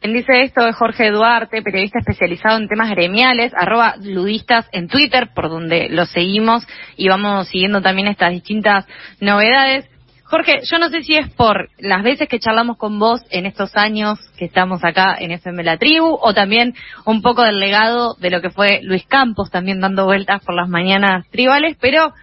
Quien 0.00 0.14
dice 0.14 0.42
esto 0.42 0.66
es 0.66 0.76
Jorge 0.76 1.10
Duarte, 1.10 1.60
periodista 1.62 1.98
especializado 1.98 2.56
en 2.56 2.68
temas 2.68 2.88
gremiales, 2.90 3.52
arroba 3.54 3.96
ludistas 4.02 4.66
en 4.72 4.88
Twitter, 4.88 5.28
por 5.34 5.50
donde 5.50 5.88
lo 5.90 6.06
seguimos 6.06 6.66
y 6.96 7.08
vamos 7.08 7.48
siguiendo 7.48 7.82
también 7.82 8.08
estas 8.08 8.32
distintas 8.32 8.86
novedades. 9.20 9.90
Jorge, 10.24 10.60
yo 10.62 10.78
no 10.78 10.88
sé 10.88 11.02
si 11.02 11.16
es 11.16 11.28
por 11.30 11.68
las 11.78 12.02
veces 12.02 12.28
que 12.28 12.38
charlamos 12.38 12.78
con 12.78 12.98
vos 12.98 13.20
en 13.30 13.44
estos 13.44 13.76
años 13.76 14.18
que 14.38 14.46
estamos 14.46 14.82
acá 14.84 15.16
en 15.18 15.32
FM 15.32 15.64
La 15.64 15.76
Tribu, 15.76 16.16
o 16.18 16.32
también 16.32 16.72
un 17.04 17.20
poco 17.20 17.42
del 17.42 17.58
legado 17.58 18.14
de 18.20 18.30
lo 18.30 18.40
que 18.40 18.50
fue 18.50 18.80
Luis 18.82 19.04
Campos 19.06 19.50
también 19.50 19.80
dando 19.80 20.06
vueltas 20.06 20.42
por 20.42 20.54
las 20.54 20.68
mañanas 20.68 21.28
tribales, 21.30 21.76
pero 21.78 22.14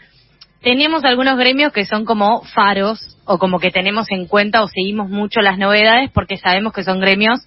tenemos 0.67 1.05
algunos 1.05 1.37
gremios 1.37 1.71
que 1.71 1.85
son 1.85 2.03
como 2.03 2.41
faros 2.43 2.99
o 3.23 3.37
como 3.37 3.57
que 3.57 3.71
tenemos 3.71 4.07
en 4.09 4.25
cuenta 4.25 4.61
o 4.63 4.67
seguimos 4.67 5.09
mucho 5.09 5.39
las 5.39 5.57
novedades 5.57 6.11
porque 6.13 6.35
sabemos 6.35 6.73
que 6.73 6.83
son 6.83 6.99
gremios 6.99 7.39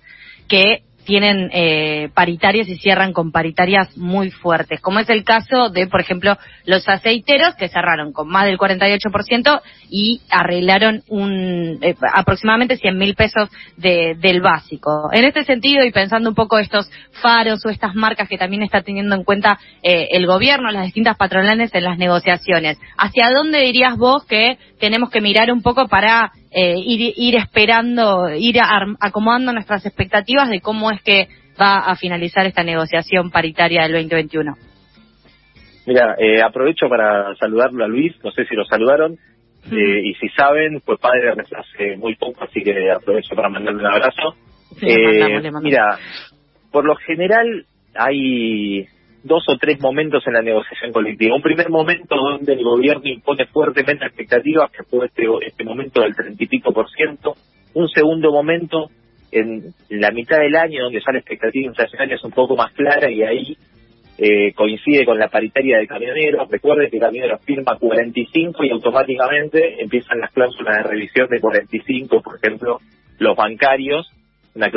que 0.49 0.85
tienen 1.11 1.51
eh, 1.53 2.09
paritarias 2.15 2.69
y 2.69 2.77
cierran 2.77 3.13
con 3.13 3.33
paritarias 3.33 3.97
muy 3.97 4.31
fuertes, 4.31 4.81
como 4.81 5.01
es 5.01 5.11
el 5.11 5.25
caso 5.25 5.69
de, 5.69 5.89
por 5.89 6.01
ejemplo, 6.01 6.39
los 6.67 6.89
aceiteros 6.89 7.57
que 7.57 7.69
cerraron 7.69 8.13
con 8.13 8.29
más 8.29 8.45
del 8.45 8.57
48% 8.57 9.61
y 9.89 10.21
arreglaron 10.31 11.03
un 11.09 11.81
eh, 11.83 11.97
aproximadamente 12.15 12.77
100 12.77 12.97
mil 12.97 13.17
pesos 13.17 13.49
de, 13.77 14.15
del 14.21 14.41
básico. 14.41 15.11
En 15.13 15.25
este 15.25 15.43
sentido, 15.43 15.85
y 15.85 15.91
pensando 15.91 16.29
un 16.29 16.37
poco 16.37 16.61
estos 16.61 16.89
faros 17.21 17.67
o 17.67 17.71
estas 17.71 17.97
marcas 17.97 18.29
que 18.29 18.39
también 18.39 18.63
está 18.63 18.83
teniendo 18.83 19.17
en 19.17 19.25
cuenta 19.25 19.59
eh, 19.83 20.11
el 20.13 20.29
gobierno, 20.29 20.71
las 20.71 20.85
distintas 20.85 21.17
patronales 21.17 21.75
en 21.75 21.83
las 21.83 21.99
negociaciones, 21.99 22.79
¿hacia 22.97 23.33
dónde 23.33 23.63
dirías 23.63 23.97
vos 23.97 24.25
que 24.27 24.59
tenemos 24.81 25.11
que 25.11 25.21
mirar 25.21 25.53
un 25.53 25.63
poco 25.63 25.87
para 25.87 26.33
eh, 26.51 26.75
ir, 26.77 27.15
ir 27.17 27.37
esperando, 27.37 28.31
ir 28.35 28.57
acomodando 28.99 29.53
nuestras 29.53 29.87
expectativas 29.87 30.49
de 30.49 30.61
cómo 30.61 30.91
es 30.91 31.01
que 31.03 31.29
va 31.61 31.79
a 31.79 31.95
finalizar 31.97 32.47
esta 32.47 32.65
negociación 32.65 33.31
paritaria 33.31 33.83
del 33.83 33.93
2021. 33.93 34.55
Mira, 35.87 36.17
eh, 36.19 36.43
aprovecho 36.43 36.89
para 36.89 37.35
saludarlo 37.37 37.85
a 37.85 37.89
Luis, 37.89 38.15
no 38.25 38.31
sé 38.31 38.45
si 38.47 38.55
lo 38.55 38.65
saludaron, 38.65 39.19
eh, 39.71 40.01
y 40.05 40.15
si 40.15 40.29
saben, 40.31 40.81
fue 40.81 40.99
padre 40.99 41.33
hace 41.33 41.97
muy 41.97 42.15
poco, 42.17 42.45
así 42.45 42.63
que 42.63 42.91
aprovecho 42.91 43.35
para 43.35 43.49
mandarle 43.49 43.81
un 43.81 43.87
abrazo. 43.87 44.35
Mira, 45.63 45.99
por 46.71 46.85
lo 46.85 46.95
general 46.97 47.67
hay 47.95 48.87
dos 49.23 49.45
o 49.49 49.57
tres 49.59 49.81
momentos 49.81 50.27
en 50.27 50.35
la 50.35 50.43
negociación 50.43 50.93
colectiva. 50.93 51.37
Un 51.37 51.43
primer 51.43 51.69
momento 51.71 52.17
donde 52.17 52.53
el 52.53 52.63
gobierno 52.63 53.03
impone 53.05 53.47
fuertemente 53.47 54.07
expectativas, 54.07 54.71
que 54.71 54.85
fue 54.85 55.07
este, 55.07 55.25
este 55.47 55.65
momento 55.65 56.01
del 56.01 56.15
treinta 56.15 56.43
y 56.43 56.47
pico 56.47 56.73
por 56.73 56.91
ciento. 56.91 57.35
Un 57.75 57.89
segundo 57.89 58.33
momento 58.33 58.91
en 59.33 59.73
la 59.91 60.11
mitad 60.11 60.39
del 60.39 60.57
año, 60.57 60.85
donde 60.85 61.01
ya 61.01 61.13
la 61.13 61.19
expectativa 61.19 61.67
inflacionaria 61.67 62.17
es 62.17 62.25
un 62.25 62.33
poco 62.33 62.57
más 62.57 62.73
clara 62.73 63.11
y 63.11 63.23
ahí 63.23 63.57
eh, 64.19 64.53
coincide 64.55 65.05
con 65.05 65.19
la 65.19 65.29
paritaria 65.29 65.79
de 65.79 65.87
camioneros. 65.87 66.49
Recuerden 66.51 66.91
que 66.91 66.99
Camioneros 66.99 67.41
firma 67.43 67.77
45 67.77 68.65
y 68.65 68.71
automáticamente 68.71 69.83
empiezan 69.83 70.21
las 70.21 70.31
cláusulas 70.33 70.79
de 70.79 70.83
revisión 70.91 71.29
de 71.29 71.41
45, 71.41 72.21
por 72.21 72.37
ejemplo, 72.37 72.81
los 73.19 73.37
bancarios, 73.37 74.11
una, 74.55 74.71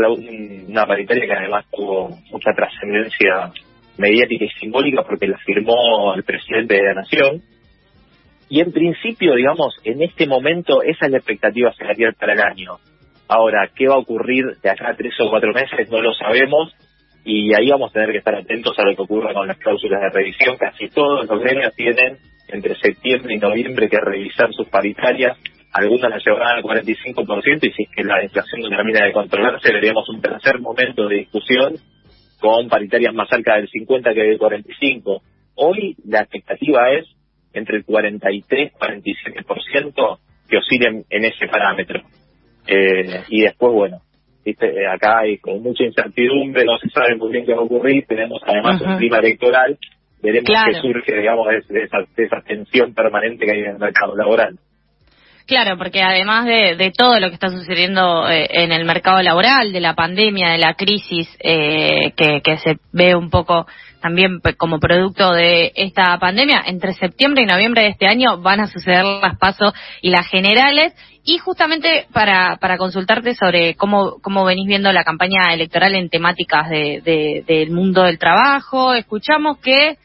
una 0.67 0.85
paritaria 0.85 1.25
que 1.25 1.33
además 1.33 1.65
tuvo 1.71 2.09
mucha 2.31 2.51
trascendencia 2.55 3.51
mediática 3.97 4.45
y 4.45 4.49
simbólica 4.59 5.03
porque 5.03 5.27
la 5.27 5.37
firmó 5.39 6.13
el 6.15 6.23
presidente 6.23 6.75
de 6.75 6.83
la 6.83 6.93
Nación. 6.95 7.41
Y 8.49 8.61
en 8.61 8.71
principio, 8.71 9.35
digamos, 9.35 9.75
en 9.83 10.01
este 10.01 10.27
momento 10.27 10.83
esa 10.83 11.05
es 11.05 11.11
la 11.11 11.17
expectativa 11.17 11.73
salarial 11.73 12.13
para 12.19 12.33
el 12.33 12.41
año. 12.41 12.77
Ahora, 13.27 13.69
¿qué 13.73 13.87
va 13.87 13.95
a 13.95 13.99
ocurrir 13.99 14.45
de 14.61 14.69
acá 14.69 14.91
a 14.91 14.95
tres 14.95 15.13
o 15.19 15.29
cuatro 15.29 15.53
meses? 15.53 15.89
No 15.89 16.01
lo 16.01 16.13
sabemos 16.13 16.75
y 17.25 17.53
ahí 17.55 17.69
vamos 17.69 17.89
a 17.91 17.93
tener 17.93 18.11
que 18.11 18.17
estar 18.17 18.35
atentos 18.35 18.77
a 18.77 18.83
lo 18.83 18.95
que 18.95 19.01
ocurra 19.01 19.33
con 19.33 19.47
las 19.47 19.57
cláusulas 19.57 20.01
de 20.01 20.09
revisión. 20.09 20.57
Casi 20.57 20.89
todos 20.89 21.27
los 21.27 21.39
gremios 21.41 21.73
tienen 21.75 22.17
entre 22.49 22.75
septiembre 22.75 23.35
y 23.35 23.37
noviembre 23.37 23.89
que 23.89 23.97
revisar 23.99 24.51
sus 24.53 24.67
paritarias. 24.67 25.37
Algunas 25.71 26.11
las 26.11 26.23
llevarán 26.23 26.57
al 26.57 26.63
45% 26.63 27.63
y 27.63 27.71
si 27.71 27.83
es 27.83 27.89
que 27.95 28.03
la 28.03 28.23
inflación 28.23 28.61
no 28.61 28.69
termina 28.69 29.05
de 29.05 29.13
controlarse, 29.13 29.73
veremos 29.73 30.07
un 30.09 30.21
tercer 30.21 30.59
momento 30.59 31.07
de 31.07 31.15
discusión 31.17 31.75
con 32.43 32.67
paritarias 32.67 33.13
más 33.13 33.29
cerca 33.29 33.55
del 33.55 33.69
50 33.69 34.13
que 34.13 34.21
del 34.21 34.37
45. 34.37 35.21
Hoy 35.55 35.95
la 36.05 36.23
expectativa 36.23 36.91
es 36.91 37.05
entre 37.53 37.77
el 37.77 37.85
43 37.85 38.69
y 38.69 38.75
47% 38.75 40.19
que 40.49 40.57
oscilen 40.57 41.05
en 41.09 41.23
ese 41.23 41.47
parámetro. 41.47 42.01
Eh, 42.67 43.23
y 43.29 43.43
después, 43.43 43.71
bueno, 43.71 44.01
¿viste? 44.43 44.85
acá 44.87 45.19
hay 45.19 45.37
con 45.37 45.63
mucha 45.63 45.85
incertidumbre, 45.85 46.65
no 46.65 46.77
se 46.79 46.89
sabe 46.89 47.15
muy 47.15 47.31
bien 47.31 47.45
qué 47.45 47.53
va 47.53 47.61
a 47.61 47.63
ocurrir, 47.63 48.05
tenemos 48.07 48.41
además 48.45 48.81
un 48.81 48.97
clima 48.97 49.19
electoral, 49.19 49.77
veremos 50.21 50.51
qué 50.65 50.73
surge, 50.81 51.17
digamos, 51.17 51.47
de 51.69 51.83
esa, 51.83 51.99
de 52.13 52.23
esa 52.25 52.41
tensión 52.41 52.93
permanente 52.93 53.45
que 53.45 53.53
hay 53.53 53.59
en 53.59 53.71
el 53.71 53.79
mercado 53.79 54.17
laboral. 54.17 54.59
Claro, 55.45 55.77
porque 55.77 56.01
además 56.01 56.45
de, 56.45 56.93
todo 56.97 57.19
lo 57.19 57.27
que 57.27 57.33
está 57.33 57.49
sucediendo 57.49 58.29
eh, 58.29 58.47
en 58.49 58.71
el 58.71 58.85
mercado 58.85 59.21
laboral, 59.21 59.73
de 59.73 59.81
la 59.81 59.93
pandemia, 59.93 60.51
de 60.51 60.57
la 60.57 60.75
crisis 60.75 61.27
eh, 61.39 62.13
que, 62.15 62.57
se 62.59 62.77
ve 62.93 63.13
un 63.15 63.29
poco 63.29 63.67
también 64.01 64.39
como 64.57 64.79
producto 64.79 65.33
de 65.33 65.73
esta 65.75 66.17
pandemia, 66.17 66.63
entre 66.65 66.93
septiembre 66.93 67.43
y 67.43 67.45
noviembre 67.45 67.83
de 67.83 67.89
este 67.89 68.07
año 68.07 68.41
van 68.41 68.61
a 68.61 68.67
suceder 68.67 69.03
las 69.03 69.37
pasos 69.37 69.73
y 70.01 70.11
las 70.11 70.27
generales. 70.27 70.93
Y 71.25 71.37
justamente 71.37 72.07
para, 72.13 72.57
para 72.57 72.77
consultarte 72.77 73.33
sobre 73.35 73.75
cómo, 73.75 74.17
cómo 74.21 74.45
venís 74.45 74.67
viendo 74.67 74.91
la 74.91 75.05
campaña 75.05 75.53
electoral 75.53 75.95
en 75.95 76.09
temáticas 76.09 76.69
de, 76.69 77.43
del 77.45 77.71
mundo 77.71 78.03
del 78.03 78.19
trabajo, 78.19 78.93
escuchamos 78.93 79.57
que 79.59 79.97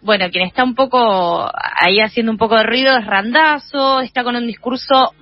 bueno, 0.00 0.30
quien 0.30 0.46
está 0.46 0.64
un 0.64 0.74
poco 0.74 1.50
ahí 1.80 2.00
haciendo 2.00 2.32
un 2.32 2.38
poco 2.38 2.56
de 2.56 2.62
ruido 2.62 2.96
es 2.96 3.06
Randazo, 3.06 4.00
está 4.00 4.22
con 4.24 4.36
un 4.36 4.46
discurso 4.46 5.12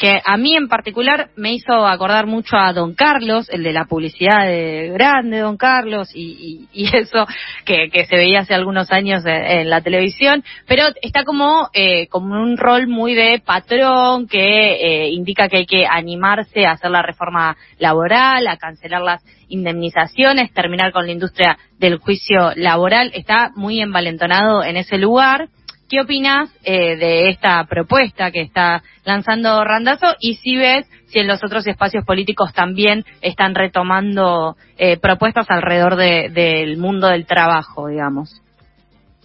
que 0.00 0.18
a 0.24 0.38
mí 0.38 0.56
en 0.56 0.66
particular 0.66 1.28
me 1.36 1.52
hizo 1.52 1.86
acordar 1.86 2.26
mucho 2.26 2.56
a 2.56 2.72
Don 2.72 2.94
Carlos, 2.94 3.50
el 3.50 3.62
de 3.62 3.74
la 3.74 3.84
publicidad 3.84 4.46
de 4.46 4.88
grande 4.94 5.40
Don 5.40 5.58
Carlos 5.58 6.08
y, 6.14 6.66
eso 6.72 7.26
que, 7.66 7.90
se 8.08 8.16
veía 8.16 8.40
hace 8.40 8.54
algunos 8.54 8.90
años 8.90 9.22
en, 9.26 9.68
la 9.68 9.82
televisión, 9.82 10.42
pero 10.66 10.84
está 11.02 11.24
como, 11.24 11.68
eh, 11.74 12.06
como 12.08 12.42
un 12.42 12.56
rol 12.56 12.88
muy 12.88 13.14
de 13.14 13.42
patrón 13.44 14.26
que 14.26 14.72
eh, 14.72 15.10
indica 15.10 15.48
que 15.48 15.58
hay 15.58 15.66
que 15.66 15.86
animarse 15.86 16.64
a 16.64 16.72
hacer 16.72 16.90
la 16.90 17.02
reforma 17.02 17.58
laboral, 17.78 18.46
a 18.46 18.56
cancelar 18.56 19.02
las 19.02 19.22
indemnizaciones, 19.48 20.54
terminar 20.54 20.92
con 20.92 21.04
la 21.04 21.12
industria 21.12 21.58
del 21.78 21.98
juicio 21.98 22.52
laboral, 22.56 23.10
está 23.12 23.50
muy 23.54 23.82
envalentonado 23.82 24.64
en 24.64 24.78
ese 24.78 24.96
lugar 24.96 25.50
¿Qué 25.90 26.00
opinas 26.00 26.56
eh, 26.64 26.94
de 26.94 27.30
esta 27.30 27.64
propuesta 27.64 28.30
que 28.30 28.42
está 28.42 28.84
lanzando 29.04 29.64
Randazo 29.64 30.14
y 30.20 30.34
si 30.34 30.56
ves 30.56 30.88
si 31.06 31.18
en 31.18 31.26
los 31.26 31.42
otros 31.42 31.66
espacios 31.66 32.04
políticos 32.04 32.52
también 32.54 33.04
están 33.22 33.56
retomando 33.56 34.54
eh, 34.78 34.98
propuestas 34.98 35.50
alrededor 35.50 35.96
del 35.96 36.76
mundo 36.76 37.08
del 37.08 37.26
trabajo, 37.26 37.88
digamos? 37.88 38.40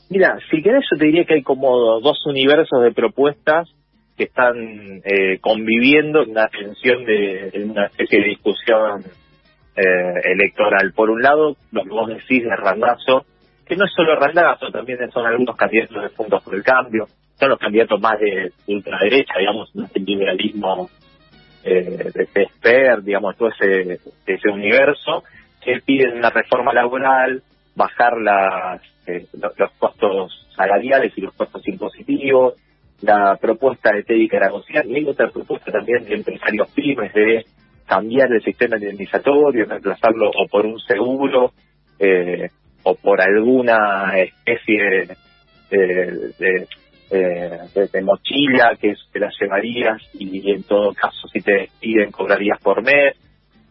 Mira, 0.10 0.40
si 0.50 0.64
querés 0.64 0.84
yo 0.92 0.98
te 0.98 1.06
diría 1.06 1.26
que 1.26 1.36
hay 1.36 1.44
como 1.44 2.00
dos 2.00 2.26
universos 2.26 2.82
de 2.82 2.92
propuestas 2.94 3.70
que 4.18 4.24
están 4.24 4.56
eh, 5.04 5.38
conviviendo 5.42 6.24
en 6.24 6.32
una 6.32 6.48
tensión 6.48 7.06
de 7.06 7.64
una 7.64 7.86
especie 7.86 8.22
de 8.22 8.26
discusión 8.30 9.04
electoral. 9.76 10.94
Por 10.96 11.10
un 11.10 11.22
lado, 11.22 11.58
lo 11.72 11.84
que 11.84 11.90
vos 11.90 12.08
decís 12.08 12.44
de 12.44 12.56
Randazo, 12.56 13.26
que 13.66 13.76
no 13.76 13.86
es 13.86 13.92
solo 13.94 14.16
Randazzo, 14.16 14.70
también 14.72 15.00
son 15.12 15.26
algunos 15.26 15.56
candidatos 15.56 16.04
de 16.04 16.10
Puntos 16.10 16.44
por 16.44 16.56
el 16.56 16.64
Cambio, 16.64 17.08
son 17.40 17.50
los 17.50 17.60
candidatos 17.60 18.00
más 18.00 18.20
de 18.20 18.52
ultraderecha, 18.68 19.34
digamos, 19.40 19.72
el 19.94 20.06
liberalismo 20.06 20.90
eh, 21.64 22.12
de 22.14 22.26
CESPER, 22.28 23.02
digamos, 23.02 23.36
todo 23.36 23.50
ese, 23.50 24.00
ese 24.26 24.50
universo, 24.50 25.24
que 25.64 25.82
piden 25.82 26.18
una 26.18 26.30
reforma 26.30 26.74
laboral, 26.74 27.42
bajar 27.76 28.14
las, 28.22 28.82
eh, 29.08 29.26
los, 29.34 29.72
costos 29.80 30.48
salariales 30.56 31.12
y 31.16 31.22
los 31.22 31.34
costos 31.34 31.68
impositivos, 31.68 32.54
la 33.02 33.36
propuesta 33.42 33.92
de 33.92 34.04
Teddy 34.04 34.28
Caragosian, 34.28 34.90
y 34.90 34.96
hay 34.96 35.06
otra 35.06 35.30
propuesta 35.30 35.72
también 35.72 36.06
de 36.06 36.16
empresarios 36.16 36.70
pymes 36.70 37.14
de 37.14 37.46
cambiar 37.88 38.32
el 38.32 38.44
sistema 38.44 38.78
indemnizatorio, 38.78 39.66
reemplazarlo 39.66 40.30
o 40.30 40.48
por 40.48 40.66
un 40.66 40.80
seguro, 40.80 41.52
eh, 42.00 42.50
o 42.86 42.96
por 42.96 43.20
alguna 43.20 44.14
especie 44.18 45.18
de, 45.70 46.68
de, 47.10 48.02
mochila 48.04 48.78
que 48.80 48.94
te 49.12 49.20
la 49.20 49.32
llevarías 49.40 50.02
y 50.14 50.52
en 50.52 50.64
todo 50.64 50.94
caso 50.94 51.28
si 51.28 51.42
te 51.42 51.54
despiden 51.54 52.12
cobrarías 52.12 52.62
por 52.62 52.84
mes. 52.84 53.16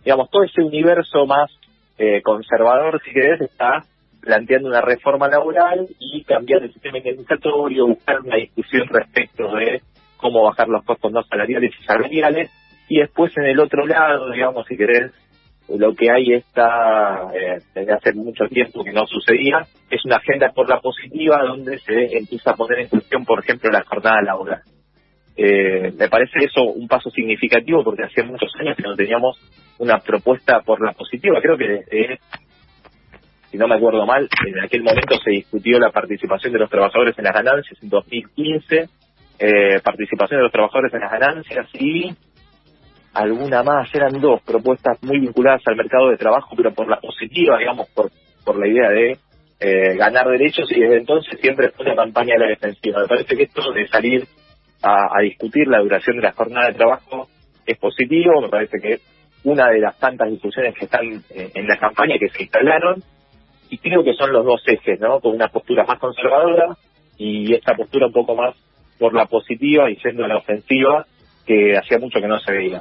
Digamos, 0.04 0.28
todo 0.30 0.42
ese 0.42 0.62
universo 0.62 1.26
más 1.26 1.50
eh, 1.96 2.20
conservador, 2.22 3.00
si 3.04 3.12
querés, 3.12 3.40
está 3.40 3.84
planteando 4.20 4.68
una 4.68 4.80
reforma 4.80 5.28
laboral 5.28 5.86
y 6.00 6.24
cambiar 6.24 6.64
el 6.64 6.72
sistema 6.72 6.98
indemnizatorio, 6.98 7.86
buscar 7.86 8.20
una 8.20 8.36
discusión 8.36 8.88
respecto 8.88 9.54
de 9.54 9.80
cómo 10.16 10.42
bajar 10.42 10.68
los 10.68 10.84
costos 10.84 11.12
no 11.12 11.22
salariales 11.22 11.72
y 11.78 11.84
salariales, 11.84 12.50
y 12.88 12.98
después 12.98 13.36
en 13.36 13.44
el 13.44 13.60
otro 13.60 13.86
lado, 13.86 14.32
digamos, 14.32 14.66
si 14.66 14.76
querés, 14.76 15.12
lo 15.68 15.94
que 15.94 16.10
hay 16.10 16.34
está, 16.34 17.30
eh, 17.34 17.58
desde 17.74 17.92
hace 17.92 18.12
mucho 18.12 18.46
tiempo 18.48 18.84
que 18.84 18.92
no 18.92 19.06
sucedía, 19.06 19.66
es 19.90 20.04
una 20.04 20.16
agenda 20.16 20.50
por 20.52 20.68
la 20.68 20.80
positiva 20.80 21.42
donde 21.42 21.78
se 21.78 22.16
empieza 22.18 22.50
a 22.50 22.56
poner 22.56 22.80
en 22.80 22.88
cuestión, 22.88 23.24
por 23.24 23.40
ejemplo, 23.40 23.70
la 23.70 23.84
jornada 23.84 24.22
laboral. 24.22 24.62
Eh, 25.36 25.92
me 25.98 26.08
parece 26.08 26.44
eso 26.44 26.62
un 26.62 26.86
paso 26.86 27.10
significativo 27.10 27.82
porque 27.82 28.04
hacía 28.04 28.24
muchos 28.24 28.52
años 28.60 28.76
que 28.76 28.84
no 28.84 28.94
teníamos 28.94 29.36
una 29.78 29.98
propuesta 29.98 30.60
por 30.60 30.84
la 30.84 30.92
positiva. 30.92 31.40
Creo 31.40 31.56
que, 31.56 32.18
si 33.50 33.56
no 33.56 33.66
me 33.66 33.74
acuerdo 33.74 34.06
mal, 34.06 34.28
en 34.46 34.60
aquel 34.60 34.82
momento 34.82 35.16
se 35.24 35.30
discutió 35.30 35.78
la 35.78 35.90
participación 35.90 36.52
de 36.52 36.60
los 36.60 36.70
trabajadores 36.70 37.18
en 37.18 37.24
las 37.24 37.34
ganancias 37.34 37.82
en 37.82 37.88
2015, 37.88 38.88
eh, 39.38 39.80
participación 39.82 40.38
de 40.38 40.44
los 40.44 40.52
trabajadores 40.52 40.94
en 40.94 41.00
las 41.00 41.10
ganancias 41.10 41.68
y 41.74 42.14
alguna 43.14 43.62
más, 43.62 43.94
eran 43.94 44.20
dos 44.20 44.42
propuestas 44.42 45.02
muy 45.02 45.20
vinculadas 45.20 45.62
al 45.66 45.76
mercado 45.76 46.10
de 46.10 46.16
trabajo, 46.16 46.54
pero 46.56 46.74
por 46.74 46.88
la 46.88 47.00
positiva, 47.00 47.58
digamos, 47.58 47.88
por, 47.94 48.10
por 48.44 48.58
la 48.58 48.66
idea 48.66 48.90
de 48.90 49.18
eh, 49.60 49.96
ganar 49.96 50.28
derechos 50.28 50.70
y 50.70 50.80
desde 50.80 50.98
entonces 50.98 51.40
siempre 51.40 51.70
fue 51.70 51.86
una 51.86 51.96
campaña 51.96 52.34
de 52.34 52.40
la 52.40 52.48
defensiva. 52.48 53.00
Me 53.00 53.08
parece 53.08 53.36
que 53.36 53.44
esto 53.44 53.72
de 53.72 53.86
salir 53.88 54.24
a, 54.82 55.20
discutir 55.22 55.66
la 55.68 55.78
duración 55.78 56.16
de 56.16 56.22
la 56.22 56.32
jornada 56.32 56.68
de 56.68 56.74
trabajo 56.74 57.28
es 57.64 57.78
positivo, 57.78 58.42
me 58.42 58.48
parece 58.48 58.78
que 58.78 58.98
una 59.44 59.70
de 59.70 59.80
las 59.80 59.98
tantas 59.98 60.30
discusiones 60.30 60.74
que 60.74 60.84
están 60.84 61.04
eh, 61.30 61.50
en 61.54 61.66
la 61.66 61.78
campaña 61.78 62.16
que 62.18 62.28
se 62.28 62.42
instalaron 62.42 63.02
y 63.70 63.78
creo 63.78 64.04
que 64.04 64.14
son 64.14 64.32
los 64.32 64.44
dos 64.44 64.62
ejes, 64.66 65.00
¿no? 65.00 65.20
Con 65.20 65.34
una 65.34 65.48
postura 65.48 65.84
más 65.84 65.98
conservadora 65.98 66.76
y 67.16 67.54
esta 67.54 67.74
postura 67.74 68.06
un 68.06 68.12
poco 68.12 68.34
más 68.34 68.54
por 68.98 69.14
la 69.14 69.26
positiva 69.26 69.90
y 69.90 69.96
siendo 69.96 70.26
la 70.26 70.36
ofensiva 70.36 71.06
que 71.46 71.76
hacía 71.76 71.98
mucho 71.98 72.20
que 72.20 72.28
no 72.28 72.38
se 72.40 72.52
veía. 72.52 72.80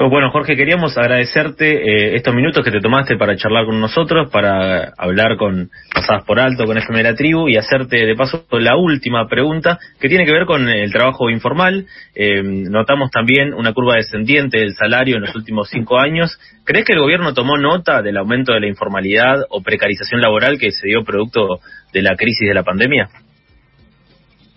Bueno, 0.00 0.30
Jorge, 0.30 0.54
queríamos 0.54 0.96
agradecerte 0.96 1.72
eh, 1.72 2.14
estos 2.14 2.32
minutos 2.32 2.64
que 2.64 2.70
te 2.70 2.78
tomaste 2.78 3.16
para 3.16 3.34
charlar 3.34 3.66
con 3.66 3.80
nosotros, 3.80 4.30
para 4.30 4.92
hablar 4.96 5.36
con 5.36 5.70
Pasadas 5.92 6.22
por 6.24 6.38
Alto, 6.38 6.66
con 6.66 6.78
FM 6.78 7.02
La 7.02 7.16
Tribu 7.16 7.48
y 7.48 7.56
hacerte 7.56 8.06
de 8.06 8.14
paso 8.14 8.46
la 8.52 8.76
última 8.76 9.26
pregunta 9.26 9.80
que 10.00 10.08
tiene 10.08 10.24
que 10.24 10.30
ver 10.30 10.46
con 10.46 10.68
el 10.68 10.92
trabajo 10.92 11.28
informal. 11.30 11.86
Eh, 12.14 12.42
notamos 12.44 13.10
también 13.10 13.52
una 13.52 13.72
curva 13.72 13.96
descendiente 13.96 14.60
del 14.60 14.74
salario 14.74 15.16
en 15.16 15.22
los 15.22 15.34
últimos 15.34 15.68
cinco 15.68 15.98
años. 15.98 16.38
¿Crees 16.64 16.84
que 16.84 16.92
el 16.92 17.00
gobierno 17.00 17.34
tomó 17.34 17.58
nota 17.58 18.00
del 18.00 18.18
aumento 18.18 18.52
de 18.52 18.60
la 18.60 18.68
informalidad 18.68 19.46
o 19.50 19.62
precarización 19.62 20.20
laboral 20.20 20.60
que 20.60 20.70
se 20.70 20.86
dio 20.86 21.02
producto 21.02 21.58
de 21.92 22.02
la 22.02 22.14
crisis 22.14 22.46
de 22.46 22.54
la 22.54 22.62
pandemia? 22.62 23.08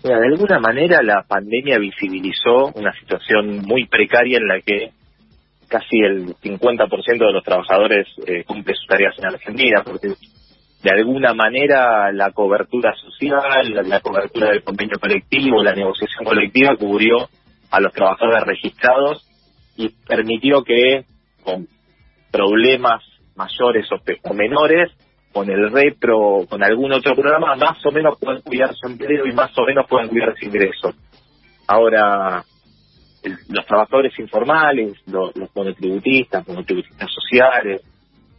de 0.04 0.14
alguna 0.14 0.58
manera 0.58 1.00
la 1.00 1.22
pandemia 1.22 1.78
visibilizó 1.78 2.72
una 2.74 2.92
situación 2.92 3.58
muy 3.58 3.86
precaria 3.86 4.38
en 4.38 4.48
la 4.48 4.60
que 4.60 4.90
casi 5.72 6.00
el 6.00 6.36
50% 6.36 7.06
de 7.06 7.32
los 7.32 7.42
trabajadores 7.42 8.06
eh, 8.26 8.44
cumple 8.44 8.74
sus 8.74 8.86
tareas 8.86 9.18
en 9.18 9.24
Argentina, 9.24 9.82
porque 9.82 10.08
de 10.82 10.90
alguna 10.90 11.32
manera 11.32 12.12
la 12.12 12.30
cobertura 12.32 12.94
social, 12.96 13.88
la, 13.88 14.00
cobertura 14.00 14.50
del 14.50 14.62
convenio 14.62 14.98
colectivo, 15.00 15.62
la 15.62 15.74
negociación 15.74 16.26
colectiva 16.26 16.76
cubrió 16.76 17.26
a 17.70 17.80
los 17.80 17.90
trabajadores 17.94 18.44
registrados 18.44 19.26
y 19.76 19.88
permitió 20.06 20.62
que 20.62 21.06
con 21.42 21.66
problemas 22.30 23.02
mayores 23.34 23.88
o, 23.90 24.34
menores, 24.34 24.92
con 25.32 25.48
el 25.48 25.70
repro, 25.70 26.44
con 26.50 26.62
algún 26.62 26.92
otro 26.92 27.14
programa, 27.14 27.56
más 27.56 27.78
o 27.86 27.90
menos 27.90 28.18
puedan 28.20 28.42
cuidar 28.42 28.74
su 28.74 28.88
empleo 28.88 29.24
y 29.26 29.32
más 29.32 29.56
o 29.56 29.64
menos 29.64 29.86
puedan 29.88 30.08
cuidar 30.08 30.34
su 30.38 30.44
ingreso. 30.44 30.92
Ahora, 31.66 32.44
los 33.48 33.66
trabajadores 33.66 34.18
informales, 34.18 34.98
los, 35.06 35.36
los 35.36 35.54
monotributistas, 35.54 36.46
monotributistas 36.46 37.10
sociales, 37.10 37.82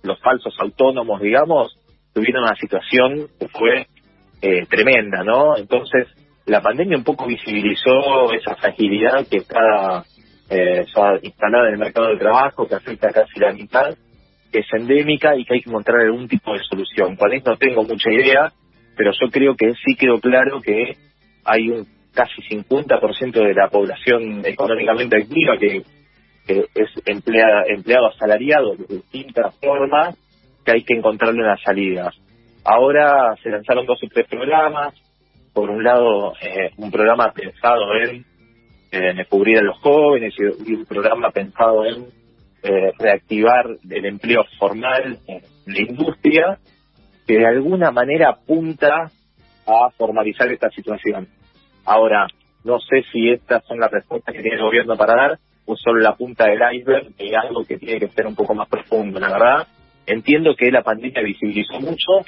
los 0.03 0.19
falsos 0.19 0.53
autónomos, 0.59 1.21
digamos, 1.21 1.77
tuvieron 2.13 2.43
una 2.43 2.55
situación 2.55 3.27
que 3.39 3.47
fue 3.47 3.87
eh, 4.41 4.65
tremenda, 4.69 5.23
¿no? 5.23 5.57
Entonces, 5.57 6.07
la 6.45 6.61
pandemia 6.61 6.97
un 6.97 7.03
poco 7.03 7.25
visibilizó 7.25 8.33
esa 8.33 8.55
fragilidad 8.55 9.25
que 9.27 9.37
está 9.37 10.03
eh, 10.49 10.85
instalada 11.21 11.67
en 11.69 11.73
el 11.75 11.79
mercado 11.79 12.09
de 12.09 12.17
trabajo, 12.17 12.67
que 12.67 12.75
afecta 12.75 13.09
casi 13.09 13.39
la 13.39 13.53
mitad, 13.53 13.95
que 14.51 14.59
es 14.59 14.67
endémica 14.73 15.35
y 15.35 15.45
que 15.45 15.55
hay 15.55 15.61
que 15.61 15.69
encontrar 15.69 16.01
algún 16.01 16.27
tipo 16.27 16.53
de 16.53 16.59
solución. 16.69 17.15
Cuál 17.15 17.33
es 17.33 17.45
no 17.45 17.55
tengo 17.55 17.83
mucha 17.83 18.11
idea, 18.11 18.51
pero 18.95 19.11
yo 19.11 19.29
creo 19.31 19.55
que 19.55 19.73
sí 19.73 19.95
quedó 19.97 20.19
claro 20.19 20.61
que 20.61 20.97
hay 21.45 21.69
un 21.69 21.87
casi 22.13 22.41
50% 22.41 23.31
de 23.31 23.53
la 23.53 23.69
población 23.69 24.45
económicamente 24.45 25.17
activa 25.17 25.57
que, 25.57 25.83
es 26.45 26.89
empleada, 27.05 27.63
empleado 27.67 28.07
asalariado 28.07 28.75
de 28.75 28.95
distintas 28.95 29.57
formas, 29.59 30.17
que 30.65 30.71
hay 30.73 30.83
que 30.83 30.93
encontrarle 30.93 31.41
una 31.41 31.57
salida. 31.57 32.11
Ahora 32.65 33.35
se 33.41 33.49
lanzaron 33.49 33.85
dos 33.85 33.99
o 34.03 34.07
tres 34.07 34.27
programas. 34.27 34.93
Por 35.53 35.69
un 35.69 35.83
lado, 35.83 36.33
eh, 36.41 36.71
un 36.77 36.91
programa 36.91 37.31
pensado 37.31 37.83
en, 37.95 38.25
cubrir 39.29 39.59
a 39.59 39.63
los 39.63 39.79
jóvenes 39.79 40.33
y, 40.37 40.73
un 40.73 40.85
programa 40.85 41.31
pensado 41.31 41.85
en 41.85 42.07
eh, 42.63 42.91
reactivar 42.99 43.65
el 43.89 44.05
empleo 44.05 44.43
formal 44.57 45.19
en 45.27 45.41
la 45.65 45.81
industria, 45.81 46.59
que 47.25 47.37
de 47.37 47.47
alguna 47.47 47.91
manera 47.91 48.29
apunta 48.29 49.11
a 49.65 49.89
formalizar 49.97 50.51
esta 50.51 50.69
situación. 50.69 51.27
Ahora, 51.85 52.27
no 52.63 52.79
sé 52.79 53.03
si 53.11 53.29
estas 53.29 53.65
son 53.65 53.79
las 53.79 53.91
respuestas 53.91 54.33
que 54.33 54.41
tiene 54.41 54.57
el 54.57 54.63
gobierno 54.63 54.95
para 54.95 55.15
dar 55.15 55.39
o 55.65 55.75
solo 55.75 56.01
la 56.01 56.15
punta 56.15 56.45
del 56.45 56.61
iceberg 56.75 57.15
de 57.15 57.35
algo 57.35 57.63
que 57.63 57.77
tiene 57.77 57.99
que 57.99 58.09
ser 58.09 58.27
un 58.27 58.35
poco 58.35 58.53
más 58.53 58.67
profundo. 58.67 59.19
La 59.19 59.31
verdad, 59.31 59.67
entiendo 60.05 60.55
que 60.55 60.71
la 60.71 60.83
pandemia 60.83 61.21
visibilizó 61.21 61.79
mucho, 61.79 62.25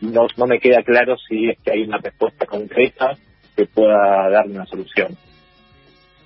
no, 0.00 0.26
no 0.36 0.46
me 0.46 0.58
queda 0.58 0.82
claro 0.82 1.16
si 1.28 1.50
es 1.50 1.58
que 1.60 1.72
hay 1.72 1.82
una 1.82 1.98
respuesta 1.98 2.46
concreta 2.46 3.16
que 3.56 3.66
pueda 3.66 4.28
darle 4.30 4.54
una 4.54 4.66
solución. 4.66 5.16